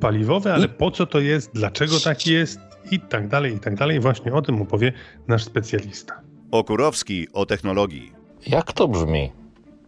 paliwowe, 0.00 0.54
ale 0.54 0.68
po 0.68 0.90
co 0.90 1.06
to 1.06 1.20
jest, 1.20 1.50
dlaczego 1.54 2.00
tak 2.00 2.26
jest 2.26 2.73
i 2.90 3.00
tak 3.00 3.28
dalej, 3.28 3.54
i 3.54 3.60
tak 3.60 3.74
dalej. 3.74 4.00
Właśnie 4.00 4.32
o 4.32 4.42
tym 4.42 4.62
opowie 4.62 4.92
nasz 5.28 5.44
specjalista. 5.44 6.20
Okurowski 6.50 7.28
o 7.32 7.46
technologii. 7.46 8.12
Jak 8.46 8.72
to 8.72 8.88
brzmi? 8.88 9.32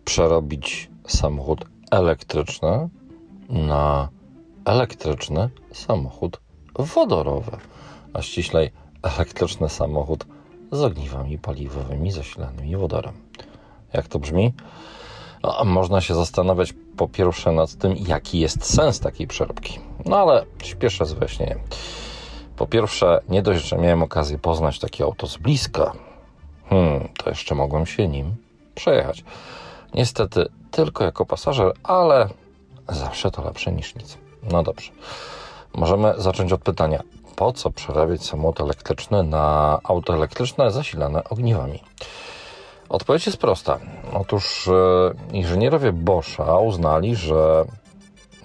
Przerobić 0.04 0.90
samochód 1.06 1.64
elektryczny 1.90 2.88
na 3.48 4.08
elektryczny 4.64 5.50
samochód 5.72 6.40
wodorowy, 6.78 7.56
a 8.12 8.22
ściślej 8.22 8.70
elektryczny 9.02 9.68
samochód 9.68 10.26
z 10.72 10.82
ogniwami 10.82 11.38
paliwowymi 11.38 12.10
zasilanymi 12.10 12.76
wodorem. 12.76 13.14
Jak 13.92 14.08
to 14.08 14.18
brzmi? 14.18 14.54
No, 15.42 15.64
można 15.64 16.00
się 16.00 16.14
zastanawiać 16.14 16.74
po 16.96 17.08
pierwsze 17.08 17.52
nad 17.52 17.74
tym, 17.74 17.94
jaki 18.08 18.40
jest 18.40 18.64
sens 18.64 19.00
takiej 19.00 19.26
przeróbki. 19.26 19.78
No 20.06 20.16
ale 20.16 20.46
śpieszę 20.62 21.06
z 21.06 21.12
wyjaśnieniem. 21.12 21.58
Po 22.56 22.66
pierwsze, 22.66 23.20
nie 23.28 23.42
dość, 23.42 23.68
że 23.68 23.78
miałem 23.78 24.02
okazję 24.02 24.38
poznać 24.38 24.78
takie 24.78 25.04
auto 25.04 25.26
z 25.26 25.36
bliska, 25.36 25.92
hmm, 26.70 27.08
to 27.24 27.30
jeszcze 27.30 27.54
mogłem 27.54 27.86
się 27.86 28.08
nim 28.08 28.34
przejechać. 28.74 29.24
Niestety 29.94 30.46
tylko 30.70 31.04
jako 31.04 31.26
pasażer, 31.26 31.72
ale 31.82 32.28
zawsze 32.88 33.30
to 33.30 33.44
lepsze 33.44 33.72
niż 33.72 33.94
nic. 33.94 34.18
No 34.52 34.62
dobrze. 34.62 34.92
Możemy 35.74 36.14
zacząć 36.18 36.52
od 36.52 36.60
pytania, 36.60 37.02
po 37.36 37.52
co 37.52 37.70
przerabiać 37.70 38.24
samochód 38.24 38.60
elektryczny 38.60 39.22
na 39.22 39.78
auto 39.84 40.14
elektryczne 40.14 40.70
zasilane 40.70 41.24
ogniwami? 41.24 41.82
Odpowiedź 42.88 43.26
jest 43.26 43.38
prosta. 43.38 43.78
Otóż 44.12 44.68
e, 44.68 44.72
inżynierowie 45.32 45.92
Boscha 45.92 46.58
uznali, 46.58 47.16
że 47.16 47.64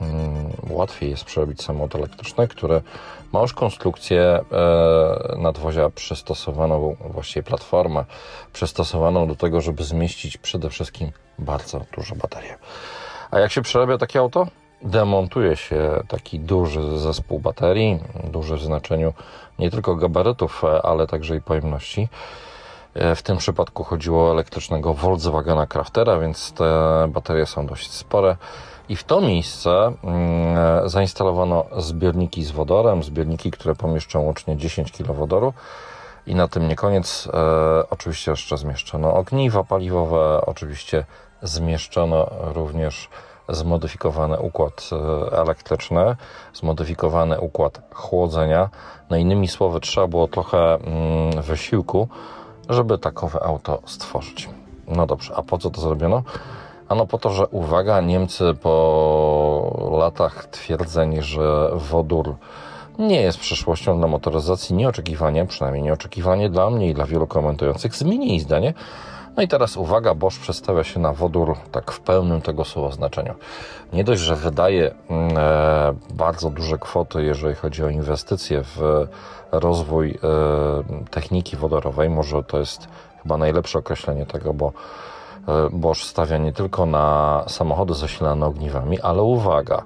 mm, 0.02 0.52
łatwiej 0.70 1.10
jest 1.10 1.24
przerobić 1.24 1.64
samochód 1.64 1.96
elektryczny, 1.96 2.48
który 2.48 2.82
ma 3.34 3.42
już 3.42 3.54
konstrukcję 3.54 4.22
e, 4.22 4.44
nadwozia 5.38 5.90
przystosowaną, 5.90 6.96
właściwie 7.00 7.44
platformę 7.44 8.06
przystosowaną 8.54 9.28
do 9.28 9.36
tego, 9.36 9.62
żeby 9.62 9.84
zmieścić 9.84 10.38
przede 10.38 10.70
wszystkim 10.70 11.12
bardzo 11.40 11.82
dużo 11.96 12.16
baterii. 12.16 12.52
A 13.32 13.40
jak 13.40 13.52
się 13.52 13.62
przerabia 13.62 13.98
takie 13.98 14.20
auto? 14.20 14.48
Demontuje 14.82 15.56
się 15.56 16.04
taki 16.08 16.40
duży 16.40 16.98
zespół 16.98 17.40
baterii, 17.40 18.00
duży 18.24 18.56
w 18.56 18.62
znaczeniu 18.62 19.14
nie 19.60 19.72
tylko 19.72 19.96
gabarytów, 19.96 20.64
ale 20.84 21.08
także 21.08 21.36
i 21.36 21.42
pojemności. 21.42 22.08
E, 22.94 23.16
w 23.16 23.24
tym 23.24 23.38
przypadku 23.38 23.84
chodziło 23.84 24.30
o 24.30 24.32
elektrycznego 24.32 24.94
Volkswagena 24.94 25.68
Craftera, 25.68 26.20
więc 26.20 26.52
te 26.52 26.66
baterie 27.10 27.46
są 27.46 27.66
dość 27.66 27.92
spore. 27.92 28.38
I 28.92 28.96
w 28.96 29.04
to 29.04 29.22
miejsce 29.22 29.94
mm, 30.04 30.90
zainstalowano 30.90 31.66
zbiorniki 31.78 32.44
z 32.44 32.52
wodorem, 32.52 33.04
zbiorniki, 33.04 33.52
które 33.52 33.76
pomieszczą 33.76 34.22
łącznie 34.22 34.58
10 34.58 34.92
kg 34.92 35.14
wodoru. 35.14 35.54
I 36.28 36.36
na 36.36 36.48
tym 36.48 36.68
nie 36.68 36.76
koniec. 36.76 37.28
E, 37.34 37.90
oczywiście 37.90 38.32
jeszcze 38.32 38.58
zmieszczono 38.58 39.14
ogniwa 39.14 39.64
paliwowe, 39.64 40.42
oczywiście 40.46 41.06
zmieszczono 41.42 42.30
również 42.42 43.10
zmodyfikowany 43.50 44.40
układ 44.40 44.90
e, 44.92 45.38
elektryczny, 45.38 46.16
zmodyfikowany 46.54 47.40
układ 47.40 47.82
chłodzenia. 47.94 48.70
No 49.10 49.18
innymi 49.18 49.48
słowy, 49.48 49.80
trzeba 49.80 50.08
było 50.08 50.28
trochę 50.28 50.76
mm, 50.76 51.42
wysiłku, 51.42 52.08
żeby 52.70 52.98
takowe 52.98 53.44
auto 53.44 53.82
stworzyć. 53.86 54.50
No 54.88 55.08
dobrze, 55.08 55.34
a 55.36 55.44
po 55.44 55.58
co 55.58 55.70
to 55.70 55.82
zrobiono? 55.82 56.24
Ano 56.92 57.06
po 57.06 57.18
to, 57.18 57.30
że 57.30 57.48
uwaga, 57.48 58.02
Niemcy 58.02 58.54
po 58.62 59.98
latach 60.00 60.46
twierdzeń, 60.46 61.22
że 61.22 61.70
wodór 61.74 62.36
nie 63.00 63.22
jest 63.22 63.40
przyszłością 63.40 63.98
dla 63.98 64.08
motoryzacji, 64.08 64.76
nieoczekiwanie, 64.76 65.46
przynajmniej 65.46 65.84
nieoczekiwanie 65.84 66.50
dla 66.50 66.70
mnie 66.70 66.90
i 66.90 66.94
dla 66.94 67.06
wielu 67.06 67.28
komentujących, 67.28 67.96
zmienili 67.96 68.40
zdanie. 68.40 68.74
No 69.36 69.44
i 69.44 69.48
teraz 69.48 69.78
uwaga, 69.78 70.16
Bosch 70.16 70.40
przedstawia 70.40 70.84
się 70.84 71.00
na 71.00 71.14
wodór 71.14 71.58
tak 71.72 71.92
w 71.92 72.00
pełnym 72.00 72.42
tego 72.42 72.66
słowa 72.66 72.92
znaczeniu. 72.92 73.34
Nie 73.94 74.04
dość, 74.04 74.22
że 74.22 74.36
wydaje 74.36 74.92
mm, 75.10 75.38
e, 75.38 75.94
bardzo 76.14 76.50
duże 76.50 76.78
kwoty, 76.78 77.24
jeżeli 77.24 77.56
chodzi 77.56 77.84
o 77.84 77.90
inwestycje 77.90 78.64
w 78.64 79.08
rozwój 79.52 80.10
e, 80.10 80.18
techniki 81.10 81.56
wodorowej, 81.56 82.10
może 82.10 82.44
to 82.44 82.60
jest 82.60 82.88
chyba 83.24 83.38
najlepsze 83.38 83.80
określenie 83.80 84.26
tego, 84.26 84.54
bo 84.54 84.72
Bosch 85.72 86.04
stawia 86.04 86.38
nie 86.38 86.54
tylko 86.54 86.86
na 86.86 87.44
samochody 87.48 87.94
zasilane 87.94 88.46
ogniwami, 88.46 89.02
ale 89.02 89.22
uwaga, 89.22 89.84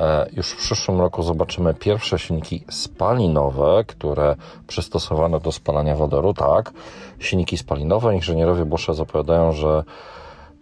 E, 0.00 0.26
już 0.32 0.50
w 0.50 0.56
przyszłym 0.56 1.00
roku 1.00 1.22
zobaczymy 1.22 1.74
pierwsze 1.74 2.18
silniki 2.18 2.64
spalinowe, 2.70 3.84
które 3.86 4.36
przystosowane 4.66 5.40
do 5.40 5.52
spalania 5.52 5.96
wodoru. 5.96 6.34
Tak, 6.34 6.72
silniki 7.18 7.58
spalinowe. 7.58 8.14
Inżynierowie 8.14 8.64
Boscha 8.64 8.94
zapowiadają, 8.94 9.52
że 9.52 9.84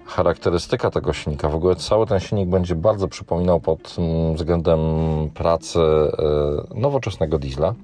charakterystyka 0.09 0.91
tego 0.91 1.13
silnika, 1.13 1.49
w 1.49 1.55
ogóle 1.55 1.77
cały 1.77 2.07
ten 2.07 2.21
silnik 2.21 2.49
będzie 2.49 2.75
bardzo 2.75 3.09
przypominał 3.09 3.61
pod 3.61 3.97
względem 4.35 4.81
pracy 5.35 5.81
e, 5.81 6.81
nowoczesnego 6.81 7.39
diesla. 7.39 7.75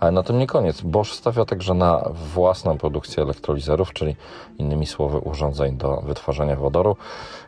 Ale 0.00 0.12
na 0.12 0.22
tym 0.22 0.38
nie 0.38 0.46
koniec. 0.46 0.80
Bosch 0.80 1.14
stawia 1.14 1.44
także 1.44 1.74
na 1.74 2.08
własną 2.34 2.78
produkcję 2.78 3.22
elektrolizerów, 3.22 3.92
czyli 3.92 4.16
innymi 4.58 4.86
słowy 4.86 5.18
urządzeń 5.18 5.76
do 5.76 5.96
wytwarzania 5.96 6.56
wodoru. 6.56 6.96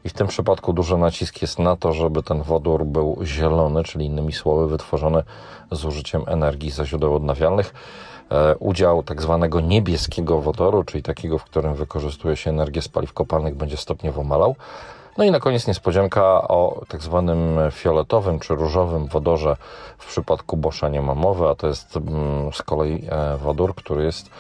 I 0.05 0.09
w 0.09 0.13
tym 0.13 0.27
przypadku 0.27 0.73
duży 0.73 0.99
nacisk 0.99 1.43
jest 1.43 1.59
na 1.59 1.77
to, 1.77 1.93
żeby 1.93 2.23
ten 2.23 2.43
wodór 2.43 2.85
był 2.85 3.19
zielony, 3.23 3.85
czyli 3.85 4.07
innymi 4.07 4.33
słowy 4.33 4.69
wytworzony 4.69 5.23
z 5.71 5.85
użyciem 5.85 6.23
energii 6.27 6.71
ze 6.71 6.87
źródeł 6.87 7.15
odnawialnych. 7.15 7.75
E, 8.31 8.57
udział 8.57 9.03
tak 9.03 9.23
zwanego 9.23 9.61
niebieskiego 9.61 10.41
wodoru, 10.41 10.85
czyli 10.85 11.03
takiego, 11.03 11.39
w 11.39 11.45
którym 11.45 11.75
wykorzystuje 11.75 12.37
się 12.37 12.51
energię 12.51 12.83
z 12.83 12.89
paliw 12.89 13.13
kopalnych, 13.13 13.55
będzie 13.55 13.77
stopniowo 13.77 14.25
malał. 14.25 14.57
No 15.19 15.25
i 15.25 15.31
na 15.31 15.41
koniec 15.41 15.67
niespodzianka 15.67 16.49
o 16.49 16.85
tak 16.89 17.03
zwanym 17.03 17.59
fioletowym 17.71 18.39
czy 18.39 18.55
różowym 18.55 19.07
wodorze. 19.07 19.57
W 19.99 20.07
przypadku 20.07 20.57
Boscha 20.57 20.89
nie 20.89 21.03
ma 21.03 21.15
mowy, 21.15 21.49
a 21.49 21.55
to 21.55 21.67
jest 21.67 21.97
mm, 21.97 22.53
z 22.53 22.63
kolei 22.63 23.05
e, 23.11 23.37
wodór, 23.37 23.75
który 23.75 24.05
jest 24.05 24.31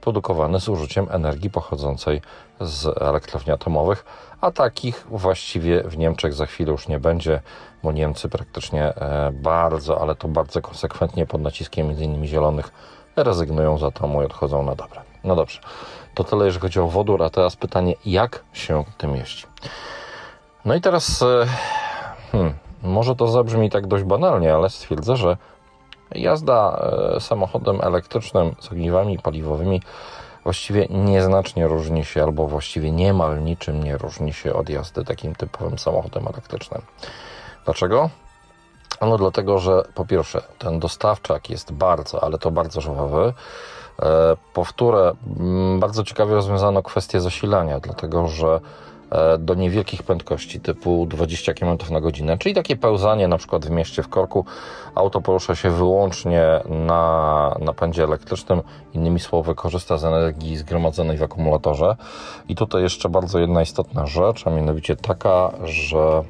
produkowany 0.00 0.60
z 0.60 0.68
użyciem 0.68 1.06
energii 1.10 1.50
pochodzącej 1.50 2.22
z 2.60 3.02
elektrowni 3.02 3.52
atomowych, 3.52 4.04
a 4.40 4.50
takich 4.50 5.06
właściwie 5.10 5.82
w 5.82 5.98
Niemczech 5.98 6.34
za 6.34 6.46
chwilę 6.46 6.72
już 6.72 6.88
nie 6.88 7.00
będzie, 7.00 7.40
bo 7.82 7.92
Niemcy 7.92 8.28
praktycznie 8.28 8.84
e, 8.84 9.30
bardzo, 9.32 10.00
ale 10.00 10.14
to 10.14 10.28
bardzo 10.28 10.62
konsekwentnie 10.62 11.26
pod 11.26 11.40
naciskiem 11.40 11.90
m.in. 11.90 12.26
zielonych 12.26 12.72
rezygnują 13.16 13.78
z 13.78 13.82
atomu 13.82 14.22
i 14.22 14.24
odchodzą 14.24 14.62
na 14.62 14.74
dobre. 14.74 15.00
No 15.24 15.36
dobrze, 15.36 15.60
to 16.14 16.24
tyle 16.24 16.44
jeżeli 16.44 16.62
chodzi 16.62 16.80
o 16.80 16.86
wodór, 16.86 17.22
a 17.22 17.30
teraz 17.30 17.56
pytanie, 17.56 17.94
jak 18.06 18.44
się 18.52 18.84
tym 18.98 19.16
jeździ? 19.16 19.44
No 20.64 20.74
i 20.74 20.80
teraz, 20.80 21.22
e, 21.22 21.46
hmm, 22.32 22.54
może 22.82 23.16
to 23.16 23.28
zabrzmi 23.28 23.70
tak 23.70 23.86
dość 23.86 24.04
banalnie, 24.04 24.54
ale 24.54 24.70
stwierdzę, 24.70 25.16
że 25.16 25.36
jazda 26.14 26.88
e, 27.16 27.20
samochodem 27.20 27.80
elektrycznym 27.82 28.54
z 28.60 28.72
ogniwami 28.72 29.18
paliwowymi 29.18 29.82
właściwie 30.44 30.86
nieznacznie 30.90 31.66
różni 31.66 32.04
się, 32.04 32.22
albo 32.22 32.46
właściwie 32.46 32.90
niemal 32.90 33.42
niczym 33.44 33.84
nie 33.84 33.98
różni 33.98 34.32
się 34.32 34.54
od 34.54 34.68
jazdy 34.68 35.04
takim 35.04 35.34
typowym 35.34 35.78
samochodem 35.78 36.28
elektrycznym. 36.28 36.82
Dlaczego? 37.64 38.10
Ano 39.02 39.18
dlatego, 39.18 39.58
że 39.58 39.82
po 39.94 40.04
pierwsze 40.04 40.42
ten 40.58 40.78
dostawczak 40.78 41.50
jest 41.50 41.72
bardzo, 41.72 42.24
ale 42.24 42.38
to 42.38 42.50
bardzo 42.50 42.80
żwawy. 42.80 43.32
E, 44.02 44.36
powtórę, 44.54 45.12
bardzo 45.78 46.04
ciekawie 46.04 46.34
rozwiązano 46.34 46.82
kwestię 46.82 47.20
zasilania, 47.20 47.80
dlatego 47.80 48.28
że 48.28 48.60
E, 49.12 49.38
do 49.38 49.54
niewielkich 49.54 50.02
prędkości 50.02 50.60
typu 50.60 51.06
20 51.06 51.54
km 51.54 51.78
na 51.90 52.00
godzinę, 52.00 52.38
czyli 52.38 52.54
takie 52.54 52.76
pełzanie 52.76 53.28
na 53.28 53.38
przykład 53.38 53.66
w 53.66 53.70
mieście 53.70 54.02
w 54.02 54.08
korku. 54.08 54.44
Auto 54.94 55.20
porusza 55.20 55.54
się 55.54 55.70
wyłącznie 55.70 56.44
na 56.68 57.56
napędzie 57.60 58.04
elektrycznym, 58.04 58.62
innymi 58.94 59.20
słowy 59.20 59.54
korzysta 59.54 59.98
z 59.98 60.04
energii 60.04 60.56
zgromadzonej 60.56 61.18
w 61.18 61.22
akumulatorze. 61.22 61.96
I 62.48 62.54
tutaj 62.54 62.82
jeszcze 62.82 63.08
bardzo 63.08 63.38
jedna 63.38 63.62
istotna 63.62 64.06
rzecz, 64.06 64.46
a 64.46 64.50
mianowicie 64.50 64.96
taka, 64.96 65.50
że 65.64 66.22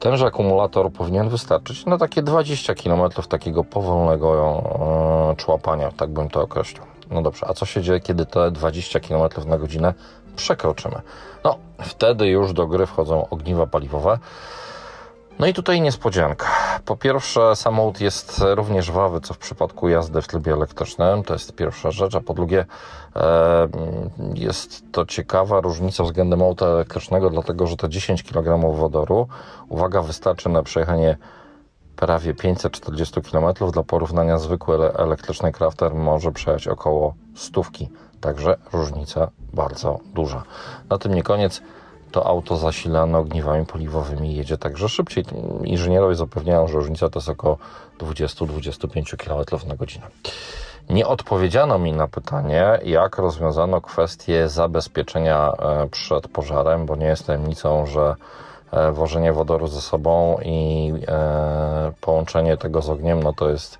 tenże 0.00 0.26
akumulator 0.26 0.92
powinien 0.92 1.28
wystarczyć 1.28 1.86
na 1.86 1.98
takie 1.98 2.22
20 2.22 2.74
km 2.74 3.10
takiego 3.28 3.64
powolnego 3.64 4.62
e, 5.32 5.36
człapania, 5.36 5.92
tak 5.96 6.10
bym 6.10 6.28
to 6.28 6.42
określił. 6.42 6.82
No 7.10 7.22
dobrze, 7.22 7.46
a 7.48 7.54
co 7.54 7.66
się 7.66 7.82
dzieje, 7.82 8.00
kiedy 8.00 8.26
te 8.26 8.50
20 8.50 9.00
km 9.00 9.22
na 9.46 9.58
godzinę 9.58 9.94
przekroczymy? 10.36 11.00
No, 11.44 11.56
wtedy 11.80 12.26
już 12.26 12.52
do 12.52 12.66
gry 12.66 12.86
wchodzą 12.86 13.28
ogniwa 13.28 13.66
paliwowe. 13.66 14.18
No 15.38 15.46
i 15.46 15.54
tutaj 15.54 15.80
niespodzianka. 15.80 16.46
Po 16.84 16.96
pierwsze, 16.96 17.56
samochód 17.56 18.00
jest 18.00 18.44
równie 18.54 18.82
żwawy, 18.82 19.20
co 19.20 19.34
w 19.34 19.38
przypadku 19.38 19.88
jazdy 19.88 20.22
w 20.22 20.26
trybie 20.26 20.52
elektrycznym. 20.52 21.22
To 21.24 21.32
jest 21.32 21.54
pierwsza 21.54 21.90
rzecz. 21.90 22.14
A 22.14 22.20
po 22.20 22.34
drugie, 22.34 22.66
jest 24.34 24.92
to 24.92 25.06
ciekawa 25.06 25.60
różnica 25.60 26.04
względem 26.04 26.42
auta 26.42 26.66
elektrycznego, 26.66 27.30
dlatego 27.30 27.66
że 27.66 27.76
te 27.76 27.88
10 27.88 28.22
kg 28.22 28.76
wodoru, 28.76 29.28
uwaga, 29.68 30.02
wystarczy 30.02 30.48
na 30.48 30.62
przejechanie 30.62 31.16
prawie 31.96 32.34
540 32.34 33.20
km. 33.22 33.54
Dla 33.72 33.82
porównania 33.82 34.38
zwykły 34.38 34.94
elektryczny 34.94 35.52
crafter 35.52 35.94
może 35.94 36.32
przejechać 36.32 36.68
około 36.68 37.14
stówki. 37.34 37.88
Także 38.20 38.56
różnica 38.72 39.30
bardzo 39.52 39.98
duża. 40.14 40.42
Na 40.90 40.98
tym 40.98 41.14
nie 41.14 41.22
koniec. 41.22 41.62
To 42.12 42.26
auto 42.26 42.56
zasilane 42.56 43.18
ogniwami 43.18 43.66
paliwowymi 43.66 44.36
jedzie 44.36 44.58
także 44.58 44.88
szybciej. 44.88 45.24
Inżynierowie 45.64 46.14
zapewniają, 46.14 46.68
że 46.68 46.74
różnica 46.74 47.08
to 47.08 47.18
jest 47.18 47.28
około 47.28 47.58
20-25 47.98 49.16
km 49.16 49.68
na 49.68 49.76
godzinę. 49.76 50.06
Nie 50.90 51.06
odpowiedziano 51.06 51.78
mi 51.78 51.92
na 51.92 52.08
pytanie, 52.08 52.78
jak 52.84 53.18
rozwiązano 53.18 53.80
kwestię 53.80 54.48
zabezpieczenia 54.48 55.52
e, 55.52 55.88
przed 55.88 56.28
pożarem, 56.28 56.86
bo 56.86 56.96
nie 56.96 57.06
jest 57.06 57.26
tajemnicą, 57.26 57.86
że 57.86 58.14
e, 58.72 58.92
wożenie 58.92 59.32
wodoru 59.32 59.68
ze 59.68 59.80
sobą 59.80 60.38
i 60.44 60.92
e, 61.08 61.92
połączenie 62.00 62.56
tego 62.56 62.82
z 62.82 62.90
ogniem, 62.90 63.22
no 63.22 63.32
to 63.32 63.50
jest 63.50 63.78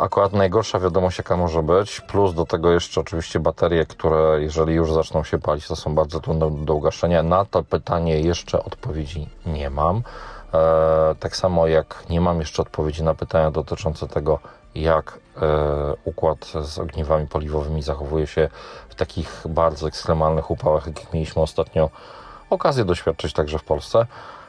akurat 0.00 0.32
najgorsza 0.32 0.78
wiadomość, 0.78 1.18
jaka 1.18 1.36
może 1.36 1.62
być. 1.62 2.00
Plus 2.00 2.34
do 2.34 2.46
tego 2.46 2.72
jeszcze 2.72 3.00
oczywiście 3.00 3.40
baterie, 3.40 3.86
które 3.86 4.42
jeżeli 4.42 4.74
już 4.74 4.92
zaczną 4.92 5.24
się 5.24 5.38
palić, 5.38 5.66
to 5.66 5.76
są 5.76 5.94
bardzo 5.94 6.20
trudne 6.20 6.64
do 6.64 6.74
ugaszenia. 6.74 7.22
Na 7.22 7.44
to 7.44 7.62
pytanie 7.62 8.20
jeszcze 8.20 8.64
odpowiedzi 8.64 9.28
nie 9.46 9.70
mam. 9.70 10.02
E, 10.54 11.14
tak 11.20 11.36
samo 11.36 11.66
jak 11.66 12.04
nie 12.10 12.20
mam 12.20 12.40
jeszcze 12.40 12.62
odpowiedzi 12.62 13.02
na 13.02 13.14
pytania 13.14 13.50
dotyczące 13.50 14.08
tego, 14.08 14.38
jak 14.74 15.18
układ 16.04 16.52
z 16.62 16.78
ogniwami 16.78 17.26
paliwowymi 17.26 17.82
zachowuje 17.82 18.26
się 18.26 18.48
w 18.88 18.94
takich 18.94 19.42
bardzo 19.48 19.88
ekstremalnych 19.88 20.50
upałach, 20.50 20.86
jakich 20.86 21.12
mieliśmy 21.12 21.42
ostatnio 21.42 21.90
okazję 22.50 22.84
doświadczyć 22.84 23.32
także 23.32 23.58
w 23.58 23.64
Polsce. 23.64 24.06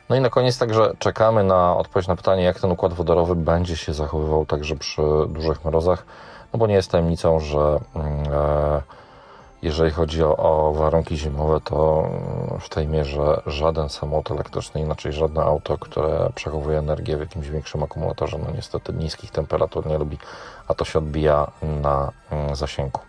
No 0.10 0.16
i 0.16 0.22
na 0.22 0.30
koniec 0.30 0.58
także 0.58 0.94
czekamy 1.00 1.44
na 1.44 1.78
odpowiedź 1.78 2.08
na 2.08 2.16
pytanie, 2.16 2.44
jak 2.44 2.60
ten 2.60 2.72
układ 2.72 2.94
wodorowy 2.94 3.36
będzie 3.36 3.78
się 3.78 3.94
zachowywał 3.94 4.46
także 4.46 4.76
przy 4.76 5.02
dużych 5.28 5.66
mrozach, 5.66 6.06
no 6.54 6.60
bo 6.60 6.68
nie 6.68 6.74
jest 6.74 6.92
tajemnicą, 6.92 7.40
że 7.40 7.80
mm, 7.96 8.34
e, 8.34 8.82
jeżeli 9.62 9.92
chodzi 9.92 10.24
o, 10.24 10.38
o, 10.38 10.74
warunki 10.74 11.18
zimowe, 11.18 11.62
to 11.62 12.10
w 12.60 12.70
tej 12.70 12.88
mierze 12.88 13.42
żaden 13.46 13.90
samochód 13.90 14.32
elektryczny, 14.32 14.82
inaczej 14.82 15.14
żadne 15.14 15.44
auto, 15.44 15.78
które 15.78 16.30
przechowuje 16.36 16.78
energię 16.80 17.18
w 17.18 17.20
jakimś 17.20 17.50
większym 17.50 17.84
akumulatorze, 17.84 18.38
no 18.38 18.52
niestety 18.56 18.94
niskich 18.94 19.32
temperatur 19.32 19.88
nie 19.88 19.98
lubi, 19.98 20.18
a 20.68 20.74
to 20.74 20.86
się 20.86 21.00
odbija 21.00 21.52
na 21.62 22.12
mm, 22.32 22.56
zasięgu. 22.56 23.00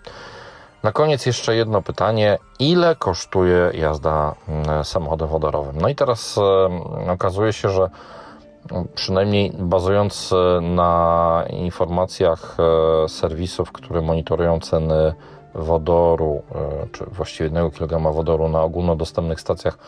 Na 0.83 0.93
koniec 0.93 1.27
jeszcze 1.27 1.57
jedno 1.57 1.83
pytanie. 1.83 2.39
Ile 2.59 2.97
kosztuje 2.97 3.71
jazda 3.75 4.35
mm, 4.49 4.85
samochodem 4.85 5.29
wodorowym? 5.29 5.77
No 5.81 5.89
i 5.89 5.95
teraz 5.95 6.41
okazuje 7.09 7.53
się, 7.53 7.69
że 7.69 7.91
mm, 8.73 8.89
przynajmniej 8.95 9.53
bazując 9.59 10.33
e, 10.33 10.61
na 10.61 11.45
informacjach 11.51 12.57
e, 13.05 13.09
serwisów, 13.09 13.73
które 13.73 14.03
monitorują 14.03 14.61
ceny 14.61 15.15
wodoru, 15.55 16.43
e, 16.55 16.87
czy 16.93 17.05
właściwie 17.05 17.45
1 17.45 17.71
kg 17.71 18.15
wodoru 18.15 18.49
na 18.49 18.63
ogólnodostępnych 18.63 19.41
stacjach 19.41 19.79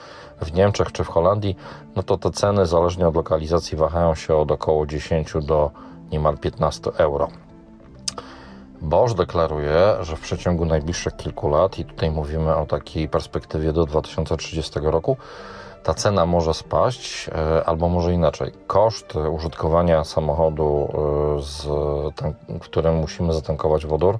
w 0.40 0.52
Niemczech 0.52 0.92
czy 0.92 1.04
w 1.04 1.08
Holandii, 1.08 1.56
no 1.96 2.02
to 2.02 2.18
te 2.18 2.30
ceny 2.30 2.66
zależnie 2.66 3.08
od 3.08 3.14
lokalizacji 3.14 3.78
wahają 3.78 4.14
się 4.14 4.36
od 4.36 4.50
około 4.50 4.86
10 4.86 5.32
do 5.42 5.70
niemal 6.12 6.38
15 6.38 6.90
euro. 6.98 7.28
Bosch 8.84 9.14
deklaruje, 9.14 9.96
że 10.00 10.16
w 10.16 10.20
przeciągu 10.20 10.64
najbliższych 10.64 11.16
kilku 11.16 11.48
lat, 11.48 11.78
i 11.78 11.84
tutaj 11.84 12.10
mówimy 12.10 12.56
o 12.56 12.66
takiej 12.66 13.08
perspektywie 13.08 13.72
do 13.72 13.86
2030 13.86 14.80
roku, 14.82 15.16
ta 15.82 15.94
cena 15.94 16.26
może 16.26 16.54
spaść, 16.54 17.28
e, 17.28 17.64
albo 17.64 17.88
może 17.88 18.12
inaczej. 18.12 18.52
Koszt 18.66 19.16
użytkowania 19.16 20.04
samochodu, 20.04 20.88
e, 21.38 21.42
z, 21.42 21.66
w 22.48 22.60
którym 22.60 22.94
musimy 22.94 23.32
zatankować 23.32 23.86
wodór, 23.86 24.18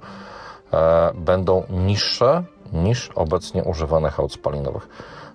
e, 0.73 1.11
będą 1.15 1.63
niższe 1.69 2.43
niż 2.73 3.09
obecnie 3.15 3.63
używanych 3.63 4.19
aut 4.19 4.33
spalinowych. 4.33 4.87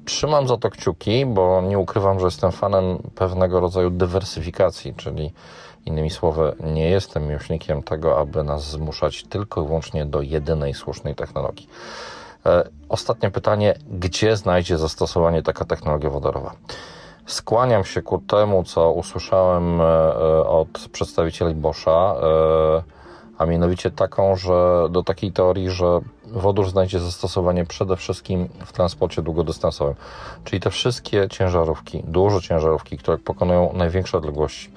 Trzymam 0.05 0.49
za 0.49 0.57
to 0.57 0.71
kciuki, 0.71 1.27
bo 1.27 1.61
nie 1.61 1.79
ukrywam, 1.79 2.21
że 2.21 2.27
jestem 2.27 2.53
fanem 2.53 2.99
pewnego 3.15 3.61
rodzaju 3.61 3.91
dywersyfikacji, 3.91 4.95
czyli 4.95 5.33
Innymi 5.87 6.11
słowy, 6.11 6.55
nie 6.61 6.91
jestem 6.91 7.27
miłośnikiem 7.27 7.83
tego, 7.83 8.19
aby 8.19 8.45
nas 8.45 8.71
zmuszać 8.71 9.25
tylko 9.25 9.63
i 9.63 9.67
wyłącznie 9.67 10.07
do 10.07 10.23
jedynej 10.23 10.75
słusznej 10.75 11.15
technologii. 11.15 11.69
E, 12.47 12.69
ostatnie 12.89 13.31
pytanie: 13.31 13.75
gdzie 13.91 14.37
znajdzie 14.37 14.79
zastosowanie 14.79 15.43
taka 15.43 15.65
technologia 15.65 16.11
wodorowa? 16.11 16.53
Skłaniam 17.27 17.85
się 17.85 18.03
ku 18.03 18.19
temu, 18.19 18.65
co 18.65 18.93
usłyszałem 18.93 19.81
e, 19.81 19.85
e, 19.85 20.47
od 20.47 20.69
przedstawicieli 20.93 21.55
Boscha, 21.55 22.15
a 23.39 23.47
mianowicie 23.47 23.91
taką, 23.91 24.37
że 24.37 24.89
do 24.91 25.03
takiej 25.03 25.33
teorii, 25.33 25.71
że 25.71 26.01
wodór 26.25 26.71
znajdzie 26.71 27.01
zastosowanie 27.01 27.65
przede 27.65 27.97
wszystkim 27.97 28.49
w 28.67 28.73
transporcie 28.73 29.23
długodystansowym. 29.23 29.95
Czyli 30.45 30.61
te 30.61 30.71
wszystkie 30.71 31.29
ciężarówki, 31.29 32.03
duże 32.07 32.41
ciężarówki, 32.41 32.99
które 32.99 33.19
pokonują 33.19 33.73
największe 33.73 34.19
odległości, 34.19 34.71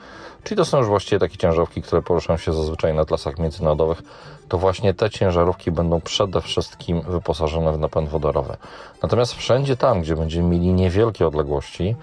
Czyli 0.44 0.58
to 0.58 0.66
są 0.66 0.78
już 0.78 0.88
właściwie 0.88 1.20
takie 1.20 1.38
ciężarówki, 1.38 1.82
które 1.82 2.02
poruszają 2.02 2.38
się 2.38 2.54
zazwyczaj 2.54 2.94
na 2.94 3.06
trasach 3.06 3.40
międzynarodowych. 3.40 4.02
To 4.50 4.58
właśnie 4.58 4.94
te 4.94 5.10
ciężarówki 5.10 5.72
będą 5.72 6.02
przede 6.02 6.42
wszystkim 6.42 7.02
wyposażone 7.02 7.74
w 7.74 7.80
napęd 7.80 8.10
wodorowy. 8.10 8.58
Natomiast 9.04 9.34
wszędzie 9.34 9.78
tam, 9.78 10.02
gdzie 10.02 10.16
będziemy 10.16 10.50
mieli 10.50 10.74
niewielkie 10.74 11.28
odległości, 11.28 11.96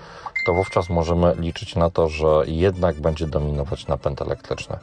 to 0.46 0.55
wówczas 0.55 0.90
możemy 0.90 1.35
liczyć 1.38 1.76
na 1.76 1.90
to, 1.90 2.09
że 2.09 2.42
jednak 2.46 3.00
będzie 3.00 3.26
dominować 3.26 3.87
napęd 3.87 4.22
elektryczny. 4.22 4.79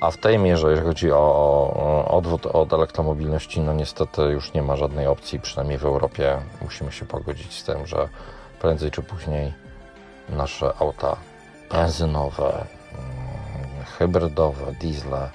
A 0.00 0.10
w 0.10 0.16
tej 0.16 0.38
mierze, 0.38 0.70
jeżeli 0.70 0.86
chodzi 0.86 1.12
o, 1.12 2.08
odwrót 2.10 2.46
od 2.46 2.72
elektromobilności, 2.72 3.60
no 3.60 3.72
niestety 3.72 4.22
już 4.22 4.52
nie 4.52 4.62
ma 4.62 4.76
żadnej 4.76 5.06
opcji, 5.06 5.40
przynajmniej 5.40 5.78
w 5.78 5.84
Europie. 5.84 6.38
Musimy 6.62 6.92
się 6.92 7.04
pogodzić 7.04 7.58
z 7.58 7.64
tym, 7.64 7.86
że 7.86 8.08
prędzej 8.60 8.90
czy 8.90 9.02
później 9.02 9.52
nasze 10.28 10.72
auta 10.78 11.16
benzynowe, 11.72 12.44
mm, 12.44 13.84
hybrydowe, 13.98 14.74
diesle 14.80 15.30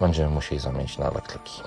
będziemy 0.00 0.30
musieli 0.30 0.60
zamienić 0.60 0.98
na 0.98 1.10
elektryki. 1.10 1.62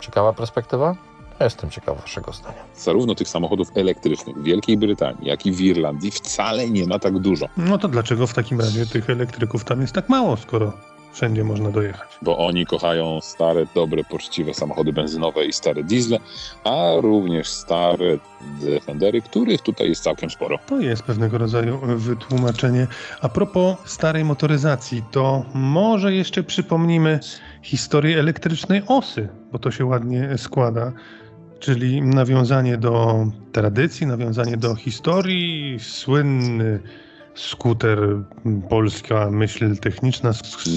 Ciekawa 0.00 0.32
perspektywa? 0.32 0.96
Jestem 1.40 1.70
ciekaw 1.70 2.00
Waszego 2.00 2.32
zdania. 2.32 2.64
Zarówno 2.76 3.14
tych 3.14 3.28
samochodów 3.28 3.68
elektrycznych 3.74 4.36
w 4.36 4.42
Wielkiej 4.42 4.76
Brytanii, 4.76 5.28
jak 5.28 5.46
i 5.46 5.52
w 5.52 5.60
Irlandii 5.60 6.10
wcale 6.10 6.70
nie 6.70 6.86
ma 6.86 6.98
tak 6.98 7.18
dużo. 7.18 7.46
No 7.56 7.78
to 7.78 7.88
dlaczego 7.88 8.26
w 8.26 8.34
takim 8.34 8.60
razie 8.60 8.86
tych 8.86 9.10
elektryków 9.10 9.64
tam 9.64 9.80
jest 9.80 9.92
tak 9.92 10.08
mało, 10.08 10.36
skoro 10.36 10.72
wszędzie 11.16 11.44
można 11.44 11.70
dojechać. 11.70 12.08
Bo 12.22 12.38
oni 12.38 12.66
kochają 12.66 13.20
stare, 13.20 13.66
dobre, 13.74 14.04
poczciwe 14.04 14.54
samochody 14.54 14.92
benzynowe 14.92 15.44
i 15.44 15.52
stare 15.52 15.84
diesle, 15.84 16.18
a 16.64 16.92
również 17.00 17.48
stare 17.48 18.18
Defendery, 18.60 19.22
których 19.22 19.60
tutaj 19.62 19.88
jest 19.88 20.02
całkiem 20.02 20.30
sporo. 20.30 20.58
To 20.66 20.80
jest 20.80 21.02
pewnego 21.02 21.38
rodzaju 21.38 21.78
wytłumaczenie. 21.96 22.86
A 23.20 23.28
propos 23.28 23.76
starej 23.84 24.24
motoryzacji, 24.24 25.02
to 25.10 25.44
może 25.54 26.14
jeszcze 26.14 26.42
przypomnimy 26.42 27.20
historię 27.62 28.18
elektrycznej 28.18 28.82
osy, 28.86 29.28
bo 29.52 29.58
to 29.58 29.70
się 29.70 29.84
ładnie 29.84 30.38
składa 30.38 30.92
czyli 31.60 32.02
nawiązanie 32.02 32.76
do 32.76 33.26
tradycji, 33.52 34.06
nawiązanie 34.06 34.56
do 34.56 34.74
historii, 34.74 35.78
słynny 35.80 36.80
skuter, 37.36 37.98
polska 38.68 39.30
myśl 39.30 39.76
techniczna. 39.76 40.32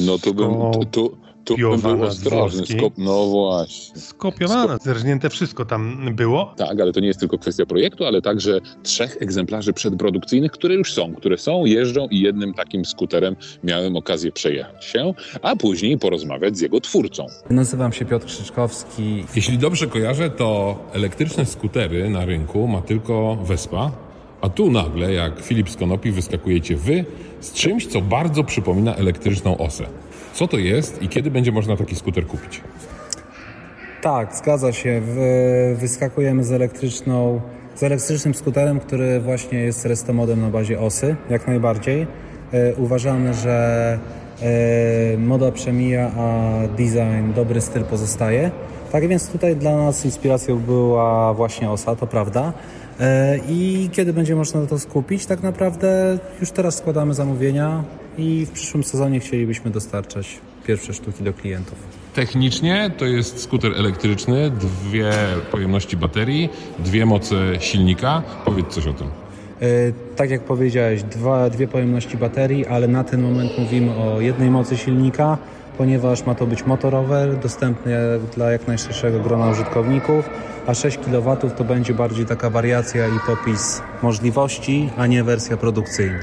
No 0.05 0.19
to 0.19 0.33
bym, 0.33 0.53
to, 0.53 0.85
to, 0.91 1.09
tu 1.43 1.57
bym 1.57 1.81
był 1.81 2.03
ostrożny. 2.03 2.65
Skop... 2.65 2.93
No 2.97 3.25
właśnie. 3.25 4.01
Skopiowana, 4.01 4.73
Skop... 4.73 4.83
zerżnięte 4.83 5.29
wszystko 5.29 5.65
tam 5.65 6.09
było. 6.15 6.53
Tak, 6.57 6.81
ale 6.81 6.91
to 6.93 6.99
nie 6.99 7.07
jest 7.07 7.19
tylko 7.19 7.37
kwestia 7.37 7.65
projektu, 7.65 8.05
ale 8.05 8.21
także 8.21 8.59
trzech 8.83 9.17
egzemplarzy 9.19 9.73
przedprodukcyjnych, 9.73 10.51
które 10.51 10.75
już 10.75 10.93
są, 10.93 11.13
które 11.13 11.37
są, 11.37 11.65
jeżdżą 11.65 12.07
i 12.07 12.19
jednym 12.19 12.53
takim 12.53 12.85
skuterem 12.85 13.35
miałem 13.63 13.95
okazję 13.95 14.31
przejechać 14.31 14.85
się, 14.85 15.13
a 15.41 15.55
później 15.55 15.97
porozmawiać 15.97 16.57
z 16.57 16.61
jego 16.61 16.81
twórcą. 16.81 17.25
Nazywam 17.49 17.93
się 17.93 18.05
Piotr 18.05 18.25
Krzyczkowski. 18.25 19.23
Jeśli 19.35 19.57
dobrze 19.57 19.87
kojarzę, 19.87 20.29
to 20.29 20.77
elektryczne 20.93 21.45
skutery 21.45 22.09
na 22.09 22.25
rynku 22.25 22.67
ma 22.67 22.81
tylko 22.81 23.35
Vespa, 23.35 23.91
a 24.41 24.49
tu 24.49 24.71
nagle, 24.71 25.13
jak 25.13 25.39
Filip 25.41 25.69
z 25.69 25.75
Konopi, 25.75 26.11
wyskakujecie 26.11 26.75
wy 26.75 27.05
z 27.39 27.53
czymś, 27.53 27.87
co 27.87 28.01
bardzo 28.01 28.43
przypomina 28.43 28.95
elektryczną 28.95 29.57
osę. 29.57 29.85
Co 30.33 30.47
to 30.47 30.57
jest 30.57 31.01
i 31.01 31.07
kiedy 31.07 31.31
będzie 31.31 31.51
można 31.51 31.77
taki 31.77 31.95
skuter 31.95 32.27
kupić? 32.27 32.61
Tak, 34.01 34.35
zgadza 34.35 34.73
się. 34.73 35.01
Wyskakujemy 35.75 36.43
z 36.43 36.51
elektryczną, 36.51 37.41
z 37.75 37.83
elektrycznym 37.83 38.33
skuterem, 38.33 38.79
który 38.79 39.19
właśnie 39.19 39.59
jest 39.59 39.85
restomodem 39.85 40.41
na 40.41 40.49
bazie 40.49 40.79
osy, 40.79 41.15
jak 41.29 41.47
najbardziej. 41.47 42.07
E, 42.53 42.75
uważamy, 42.75 43.33
że 43.33 43.99
e, 44.41 45.17
moda 45.17 45.51
przemija, 45.51 46.11
a 46.17 46.51
design, 46.77 47.33
dobry 47.35 47.61
styl 47.61 47.83
pozostaje. 47.83 48.51
Tak 48.91 49.07
więc 49.07 49.29
tutaj 49.29 49.55
dla 49.55 49.77
nas 49.77 50.05
inspiracją 50.05 50.59
była 50.59 51.33
właśnie 51.33 51.69
osa, 51.69 51.95
to 51.95 52.07
prawda. 52.07 52.53
E, 52.99 53.39
I 53.49 53.89
kiedy 53.91 54.13
będzie 54.13 54.35
można 54.35 54.65
to 54.65 54.79
skupić, 54.79 55.25
tak 55.25 55.43
naprawdę 55.43 56.17
już 56.39 56.51
teraz 56.51 56.77
składamy 56.77 57.13
zamówienia 57.13 57.83
i 58.17 58.45
w 58.45 58.51
przyszłym 58.51 58.83
sezonie 58.83 59.19
chcielibyśmy 59.19 59.71
dostarczać 59.71 60.39
pierwsze 60.67 60.93
sztuki 60.93 61.23
do 61.23 61.33
klientów. 61.33 61.75
Technicznie 62.13 62.91
to 62.97 63.05
jest 63.05 63.43
skuter 63.43 63.71
elektryczny, 63.77 64.51
dwie 64.51 65.11
pojemności 65.51 65.97
baterii, 65.97 66.49
dwie 66.79 67.05
moce 67.05 67.35
silnika. 67.59 68.23
Powiedz 68.45 68.67
coś 68.67 68.87
o 68.87 68.93
tym. 68.93 69.07
E, 69.07 69.67
tak 70.15 70.29
jak 70.29 70.43
powiedziałeś, 70.43 71.03
dwa, 71.03 71.49
dwie 71.49 71.67
pojemności 71.67 72.17
baterii, 72.17 72.65
ale 72.65 72.87
na 72.87 73.03
ten 73.03 73.21
moment 73.21 73.51
mówimy 73.57 73.95
o 73.95 74.21
jednej 74.21 74.49
mocy 74.49 74.77
silnika, 74.77 75.37
ponieważ 75.79 76.25
ma 76.25 76.35
to 76.35 76.45
być 76.47 76.65
motorowe, 76.65 77.35
dostępne 77.43 78.19
dla 78.35 78.51
jak 78.51 78.67
najszerszego 78.67 79.19
grona 79.19 79.49
użytkowników, 79.49 80.29
a 80.67 80.73
6 80.73 80.97
kW 80.97 81.37
to 81.57 81.63
będzie 81.63 81.93
bardziej 81.93 82.25
taka 82.25 82.49
wariacja 82.49 83.07
i 83.07 83.19
popis 83.27 83.81
możliwości, 84.03 84.89
a 84.97 85.07
nie 85.07 85.23
wersja 85.23 85.57
produkcyjna. 85.57 86.19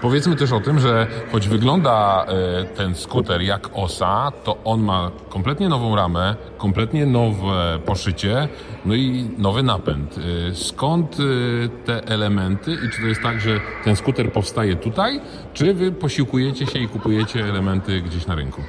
Powiedzmy 0.00 0.36
też 0.36 0.52
o 0.52 0.60
tym, 0.60 0.78
że 0.78 1.06
choć 1.32 1.48
wygląda 1.48 2.26
e, 2.28 2.64
ten 2.64 2.94
skuter 2.94 3.42
jak 3.42 3.70
osa, 3.72 4.32
to 4.44 4.56
on 4.64 4.80
ma 4.80 5.10
kompletnie 5.28 5.68
nową 5.68 5.96
ramę, 5.96 6.36
kompletnie 6.58 7.06
nowe 7.06 7.78
poszycie, 7.86 8.48
no 8.84 8.94
i 8.94 9.30
nowy 9.38 9.62
napęd. 9.62 10.16
E, 10.18 10.54
skąd 10.54 11.16
e, 11.20 11.68
te 11.86 12.04
elementy 12.04 12.72
i 12.72 12.90
czy 12.90 13.00
to 13.00 13.06
jest 13.06 13.22
tak, 13.22 13.40
że 13.40 13.60
ten 13.84 13.96
skuter 13.96 14.32
powstaje 14.32 14.76
tutaj, 14.76 15.20
czy 15.54 15.74
wy 15.74 15.92
posiłkujecie 15.92 16.66
się 16.66 16.78
i 16.78 16.88
kupujecie 16.88 17.44
elementy 17.44 18.00
gdzieś 18.00 18.26
na 18.26 18.34
rynku? 18.34 18.62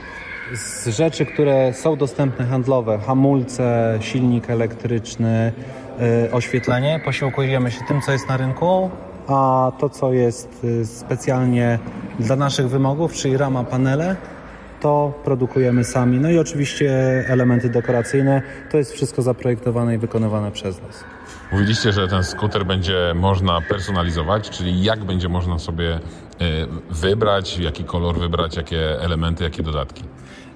Z 0.54 0.88
rzeczy, 0.88 1.26
które 1.26 1.74
są 1.74 1.96
dostępne 1.96 2.46
handlowe, 2.46 3.00
hamulce, 3.00 3.98
silnik 4.02 4.50
elektryczny, 4.50 5.52
y, 6.28 6.32
oświetlenie, 6.32 7.02
posiłkujemy 7.06 7.72
się 7.72 7.82
tym, 7.88 8.02
co 8.02 8.12
jest 8.12 8.30
na 8.30 8.38
rynku, 8.38 8.90
a 9.28 9.72
to, 9.80 9.90
co 9.90 10.14
jest 10.14 10.64
y, 10.64 10.86
specjalnie 10.86 11.80
dla 12.20 12.36
naszych 12.36 12.70
wymogów, 12.70 13.14
czyli 13.14 13.38
rama, 13.38 13.64
panele, 13.64 14.16
to 14.82 15.14
produkujemy 15.24 15.84
sami. 15.84 16.20
No 16.20 16.30
i 16.30 16.40
oczywiście 16.40 16.92
elementy 17.28 17.70
dekoracyjne, 17.70 18.42
to 18.72 18.78
jest 18.78 18.94
wszystko 18.94 19.22
zaprojektowane 19.22 19.96
i 19.96 19.98
wykonywane 19.98 20.52
przez 20.52 20.82
nas. 20.82 21.04
Mówiliście, 21.52 21.92
że 21.92 22.08
ten 22.08 22.24
skuter 22.24 22.66
będzie 22.66 23.14
można 23.16 23.62
personalizować, 23.62 24.50
czyli 24.50 24.84
jak 24.84 25.04
będzie 25.04 25.30
można 25.30 25.60
sobie 25.60 25.94
e, 25.94 26.00
wybrać, 26.90 27.58
jaki 27.58 27.84
kolor 27.84 28.20
wybrać, 28.20 28.58
jakie 28.58 29.02
elementy, 29.02 29.44
jakie 29.44 29.64
dodatki? 29.64 30.04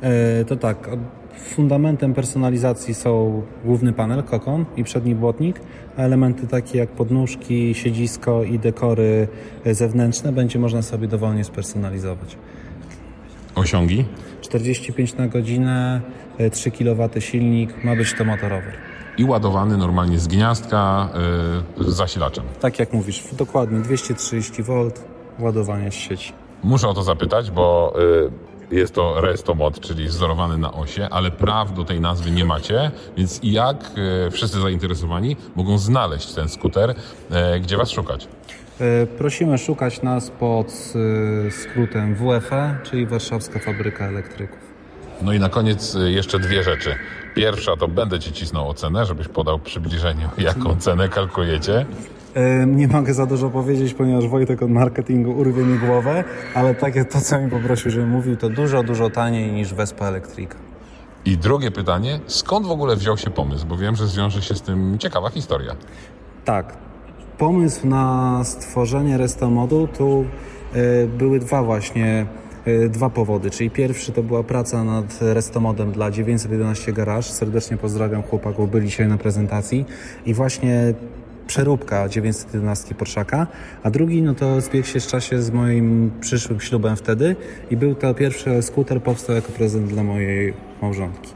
E, 0.01 0.45
to 0.45 0.55
tak, 0.55 0.89
fundamentem 1.37 2.13
personalizacji 2.13 2.93
są 2.93 3.41
główny 3.65 3.93
panel, 3.93 4.23
kokon 4.23 4.65
i 4.77 4.83
przedni 4.83 5.15
błotnik, 5.15 5.61
a 5.97 6.01
elementy 6.01 6.47
takie 6.47 6.77
jak 6.77 6.89
podnóżki, 6.89 7.73
siedzisko 7.73 8.43
i 8.43 8.59
dekory 8.59 9.27
zewnętrzne 9.65 10.31
będzie 10.31 10.59
można 10.59 10.81
sobie 10.81 11.07
dowolnie 11.07 11.43
spersonalizować. 11.43 12.37
Osiągi? 13.55 14.05
45 14.41 15.17
na 15.17 15.27
godzinę, 15.27 16.01
3 16.51 16.71
kW 16.71 17.09
silnik, 17.19 17.83
ma 17.83 17.95
być 17.95 18.13
to 18.13 18.25
motorower. 18.25 18.73
I 19.17 19.25
ładowany 19.25 19.77
normalnie 19.77 20.19
z 20.19 20.27
gniazdka 20.27 21.09
yy, 21.77 21.83
z 21.91 21.95
zasilaczem. 21.95 22.43
Tak 22.59 22.79
jak 22.79 22.93
mówisz, 22.93 23.23
dokładnie 23.37 23.79
230 23.79 24.63
V, 24.63 24.91
ładowanie 25.39 25.91
z 25.91 25.93
sieci. 25.93 26.33
Muszę 26.63 26.87
o 26.87 26.93
to 26.93 27.03
zapytać, 27.03 27.51
bo 27.51 27.93
yy, 27.97 28.31
jest 28.71 28.95
to 28.95 29.21
Restomod, 29.21 29.79
czyli 29.79 30.07
wzorowany 30.07 30.57
na 30.57 30.73
osie, 30.73 31.07
ale 31.11 31.31
praw 31.31 31.73
do 31.73 31.83
tej 31.83 32.01
nazwy 32.01 32.31
nie 32.31 32.45
macie, 32.45 32.91
więc 33.17 33.39
jak 33.43 33.91
yy, 34.23 34.31
wszyscy 34.31 34.61
zainteresowani 34.61 35.35
mogą 35.55 35.77
znaleźć 35.77 36.33
ten 36.33 36.49
skuter, 36.49 36.95
yy, 37.29 37.59
gdzie 37.59 37.77
was 37.77 37.89
szukać? 37.89 38.27
E, 38.81 39.05
prosimy 39.05 39.57
szukać 39.57 40.01
nas 40.01 40.29
pod 40.29 40.93
e, 41.47 41.51
skrótem 41.51 42.15
WFE, 42.15 42.77
czyli 42.83 43.05
Warszawska 43.05 43.59
Fabryka 43.59 44.05
Elektryków. 44.05 44.59
No 45.21 45.33
i 45.33 45.39
na 45.39 45.49
koniec 45.49 45.95
e, 45.95 46.11
jeszcze 46.11 46.39
dwie 46.39 46.63
rzeczy. 46.63 46.95
Pierwsza 47.35 47.75
to 47.77 47.87
będę 47.87 48.19
Ci 48.19 48.31
cisnął 48.33 48.69
ocenę, 48.69 49.05
żebyś 49.05 49.27
podał 49.27 49.59
przybliżeniu, 49.59 50.29
jaką 50.37 50.75
cenę 50.75 51.09
kalkulujecie. 51.09 51.85
Nie 52.67 52.87
mogę 52.87 53.13
za 53.13 53.25
dużo 53.25 53.49
powiedzieć, 53.49 53.93
ponieważ 53.93 54.27
Wojtek 54.27 54.63
od 54.63 54.71
marketingu 54.71 55.31
urwie 55.31 55.63
mi 55.63 55.79
głowę, 55.79 56.23
ale 56.53 56.75
takie 56.75 57.05
to, 57.05 57.21
co 57.21 57.41
mi 57.41 57.49
poprosił, 57.49 57.91
żebym 57.91 58.09
mówił, 58.09 58.35
to 58.35 58.49
dużo, 58.49 58.83
dużo 58.83 59.09
taniej 59.09 59.51
niż 59.51 59.73
Vespa 59.73 60.07
Electrica. 60.07 60.55
I 61.25 61.37
drugie 61.37 61.71
pytanie, 61.71 62.19
skąd 62.27 62.67
w 62.67 62.71
ogóle 62.71 62.95
wziął 62.95 63.17
się 63.17 63.29
pomysł? 63.29 63.67
Bo 63.67 63.77
wiem, 63.77 63.95
że 63.95 64.07
zwiąże 64.07 64.41
się 64.41 64.55
z 64.55 64.61
tym 64.61 64.97
ciekawa 64.99 65.29
historia. 65.29 65.75
Tak, 66.45 66.73
pomysł 67.37 67.87
na 67.87 68.41
stworzenie 68.43 69.17
restomodu 69.17 69.87
tu 69.97 70.25
e, 70.73 71.07
były 71.07 71.39
dwa 71.39 71.63
właśnie 71.63 72.25
e, 72.65 72.89
dwa 72.89 73.09
powody, 73.09 73.49
czyli 73.49 73.69
pierwszy 73.69 74.11
to 74.11 74.23
była 74.23 74.43
praca 74.43 74.83
nad 74.83 75.19
restomodem 75.21 75.91
dla 75.91 76.11
911 76.11 76.93
Garage. 76.93 77.23
Serdecznie 77.23 77.77
pozdrawiam 77.77 78.23
chłopaków, 78.23 78.71
byli 78.71 78.87
dzisiaj 78.87 79.07
na 79.07 79.17
prezentacji 79.17 79.85
i 80.25 80.33
właśnie 80.33 80.93
przeróbka 81.47 82.09
911 82.09 82.95
Porszaka, 82.95 83.47
a 83.83 83.91
drugi 83.91 84.21
no 84.21 84.35
to 84.35 84.61
zbiegł 84.61 84.87
się 84.87 84.99
w 84.99 85.07
czasie 85.07 85.41
z 85.41 85.51
moim 85.51 86.11
przyszłym 86.21 86.59
ślubem 86.59 86.95
wtedy 86.95 87.35
i 87.71 87.77
był 87.77 87.95
to 87.95 88.13
pierwszy 88.13 88.61
skuter 88.61 89.01
powstał 89.01 89.35
jako 89.35 89.51
prezent 89.51 89.87
dla 89.87 90.03
mojej 90.03 90.53
małżonki. 90.81 91.31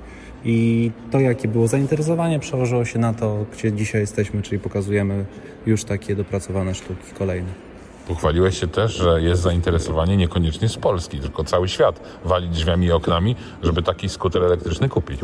I 0.46 0.92
to, 1.12 1.20
jakie 1.20 1.48
było 1.48 1.68
zainteresowanie, 1.68 2.40
przełożyło 2.40 2.86
się 2.86 3.00
na 3.00 3.14
to, 3.14 3.46
gdzie 3.54 3.72
dzisiaj 3.72 4.02
jesteśmy, 4.02 4.42
czyli 4.42 4.60
pokazujemy 4.60 5.26
już 5.66 5.84
takie 5.84 6.16
dopracowane 6.16 6.76
sztuki 6.76 7.14
kolejne. 7.18 7.69
Pochwaliłeś 8.10 8.60
się 8.60 8.68
też, 8.68 8.96
że 8.96 9.22
jest 9.22 9.42
zainteresowanie 9.42 10.18
niekoniecznie 10.18 10.70
z 10.70 10.78
Polski, 10.78 11.20
tylko 11.20 11.44
cały 11.44 11.68
świat 11.68 12.00
wali 12.26 12.50
drzwiami 12.50 12.88
i 12.88 12.92
oknami, 12.92 13.36
żeby 13.64 13.84
taki 13.84 14.10
skuter 14.10 14.44
elektryczny 14.44 14.90
kupić. 14.90 15.20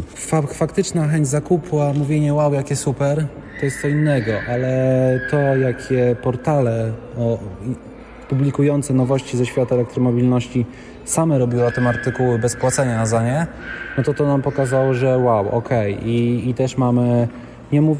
faktyczna 0.48 1.08
chęć 1.08 1.28
zakupu, 1.28 1.82
a 1.82 1.93
mówienie 1.93 2.34
wow, 2.34 2.54
jakie 2.54 2.76
super, 2.76 3.26
to 3.60 3.65
jest 3.65 3.82
co 3.82 3.88
innego, 3.88 4.32
ale 4.50 5.19
to, 5.32 5.38
jakie 5.38 6.15
portale 6.24 6.91
o, 7.17 7.38
publikujące 8.30 8.93
nowości 8.93 9.38
ze 9.38 9.45
świata 9.45 9.76
elektromobilności 9.76 10.65
same 11.06 11.38
robiły 11.38 11.65
o 11.65 11.71
tym 11.71 11.88
artykuły 11.88 12.39
bez 12.39 12.56
płacenia 12.56 13.06
za 13.06 13.24
nie, 13.24 13.48
no 13.98 14.04
to 14.04 14.13
to 14.13 14.28
nam 14.28 14.41
pokazało, 14.41 14.93
że 14.93 15.17
wow, 15.17 15.50
okej. 15.50 15.95
Okay. 15.95 16.08
I, 16.08 16.50
I 16.50 16.54
też 16.54 16.78
mamy 16.78 17.28
nie 17.71 17.82
mów, 17.82 17.97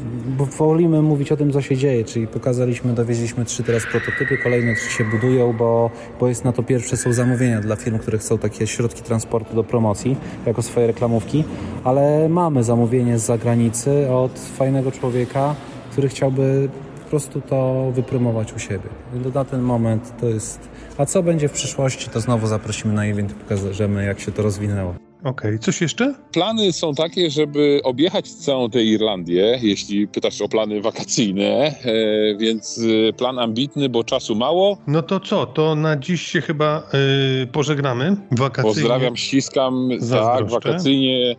wolimy 0.58 1.02
mówić 1.02 1.32
o 1.32 1.36
tym, 1.36 1.52
co 1.52 1.62
się 1.62 1.76
dzieje, 1.76 2.04
czyli 2.04 2.26
pokazaliśmy, 2.26 2.92
dowieźliśmy 2.92 3.44
trzy 3.44 3.62
teraz 3.62 3.82
prototypy, 3.86 4.38
kolejne 4.38 4.74
trzy 4.74 4.90
się 4.90 5.04
budują, 5.04 5.52
bo, 5.52 5.90
bo 6.20 6.28
jest 6.28 6.44
na 6.44 6.52
to 6.52 6.62
pierwsze 6.62 6.96
są 6.96 7.12
zamówienia 7.12 7.60
dla 7.60 7.76
firm, 7.76 7.98
które 7.98 8.18
chcą 8.18 8.38
takie 8.38 8.66
środki 8.66 9.02
transportu 9.02 9.54
do 9.54 9.64
promocji, 9.64 10.16
jako 10.46 10.62
swoje 10.62 10.86
reklamówki, 10.86 11.44
ale 11.84 12.28
mamy 12.28 12.64
zamówienie 12.64 13.18
z 13.18 13.22
zagranicy 13.22 14.10
od 14.10 14.38
fajnego 14.38 14.92
człowieka, 14.92 15.54
który 15.92 16.08
chciałby 16.08 16.68
po 17.04 17.10
prostu 17.10 17.40
to 17.40 17.90
wypromować 17.94 18.52
u 18.52 18.58
siebie. 18.58 18.88
Na 19.34 19.44
ten 19.44 19.60
moment 19.60 20.12
to 20.20 20.26
jest... 20.26 20.60
A 20.98 21.06
co 21.06 21.22
będzie 21.22 21.48
w 21.48 21.52
przyszłości, 21.52 22.10
to 22.10 22.20
znowu 22.20 22.46
zaprosimy 22.46 22.94
na 22.94 23.06
event 23.06 23.30
i 23.30 23.34
pokażemy, 23.34 24.04
jak 24.04 24.20
się 24.20 24.32
to 24.32 24.42
rozwinęło. 24.42 25.05
Okej, 25.26 25.50
okay. 25.50 25.58
coś 25.58 25.80
jeszcze? 25.80 26.14
Plany 26.32 26.72
są 26.72 26.94
takie, 26.94 27.30
żeby 27.30 27.80
objechać 27.84 28.30
całą 28.30 28.70
tę 28.70 28.84
Irlandię, 28.84 29.58
jeśli 29.62 30.08
pytasz 30.08 30.40
o 30.40 30.48
plany 30.48 30.80
wakacyjne, 30.80 31.44
e, 31.44 31.74
więc 32.38 32.80
e, 33.08 33.12
plan 33.12 33.38
ambitny, 33.38 33.88
bo 33.88 34.04
czasu 34.04 34.34
mało. 34.34 34.78
No 34.86 35.02
to 35.02 35.20
co, 35.20 35.46
to 35.46 35.74
na 35.74 35.96
dziś 35.96 36.22
się 36.22 36.40
chyba 36.40 36.82
e, 37.42 37.46
pożegnamy 37.46 38.16
wakacyjnie. 38.30 38.74
Pozdrawiam, 38.74 39.16
ściskam, 39.16 39.88
tak, 40.10 40.50
wakacyjnie 40.50 41.34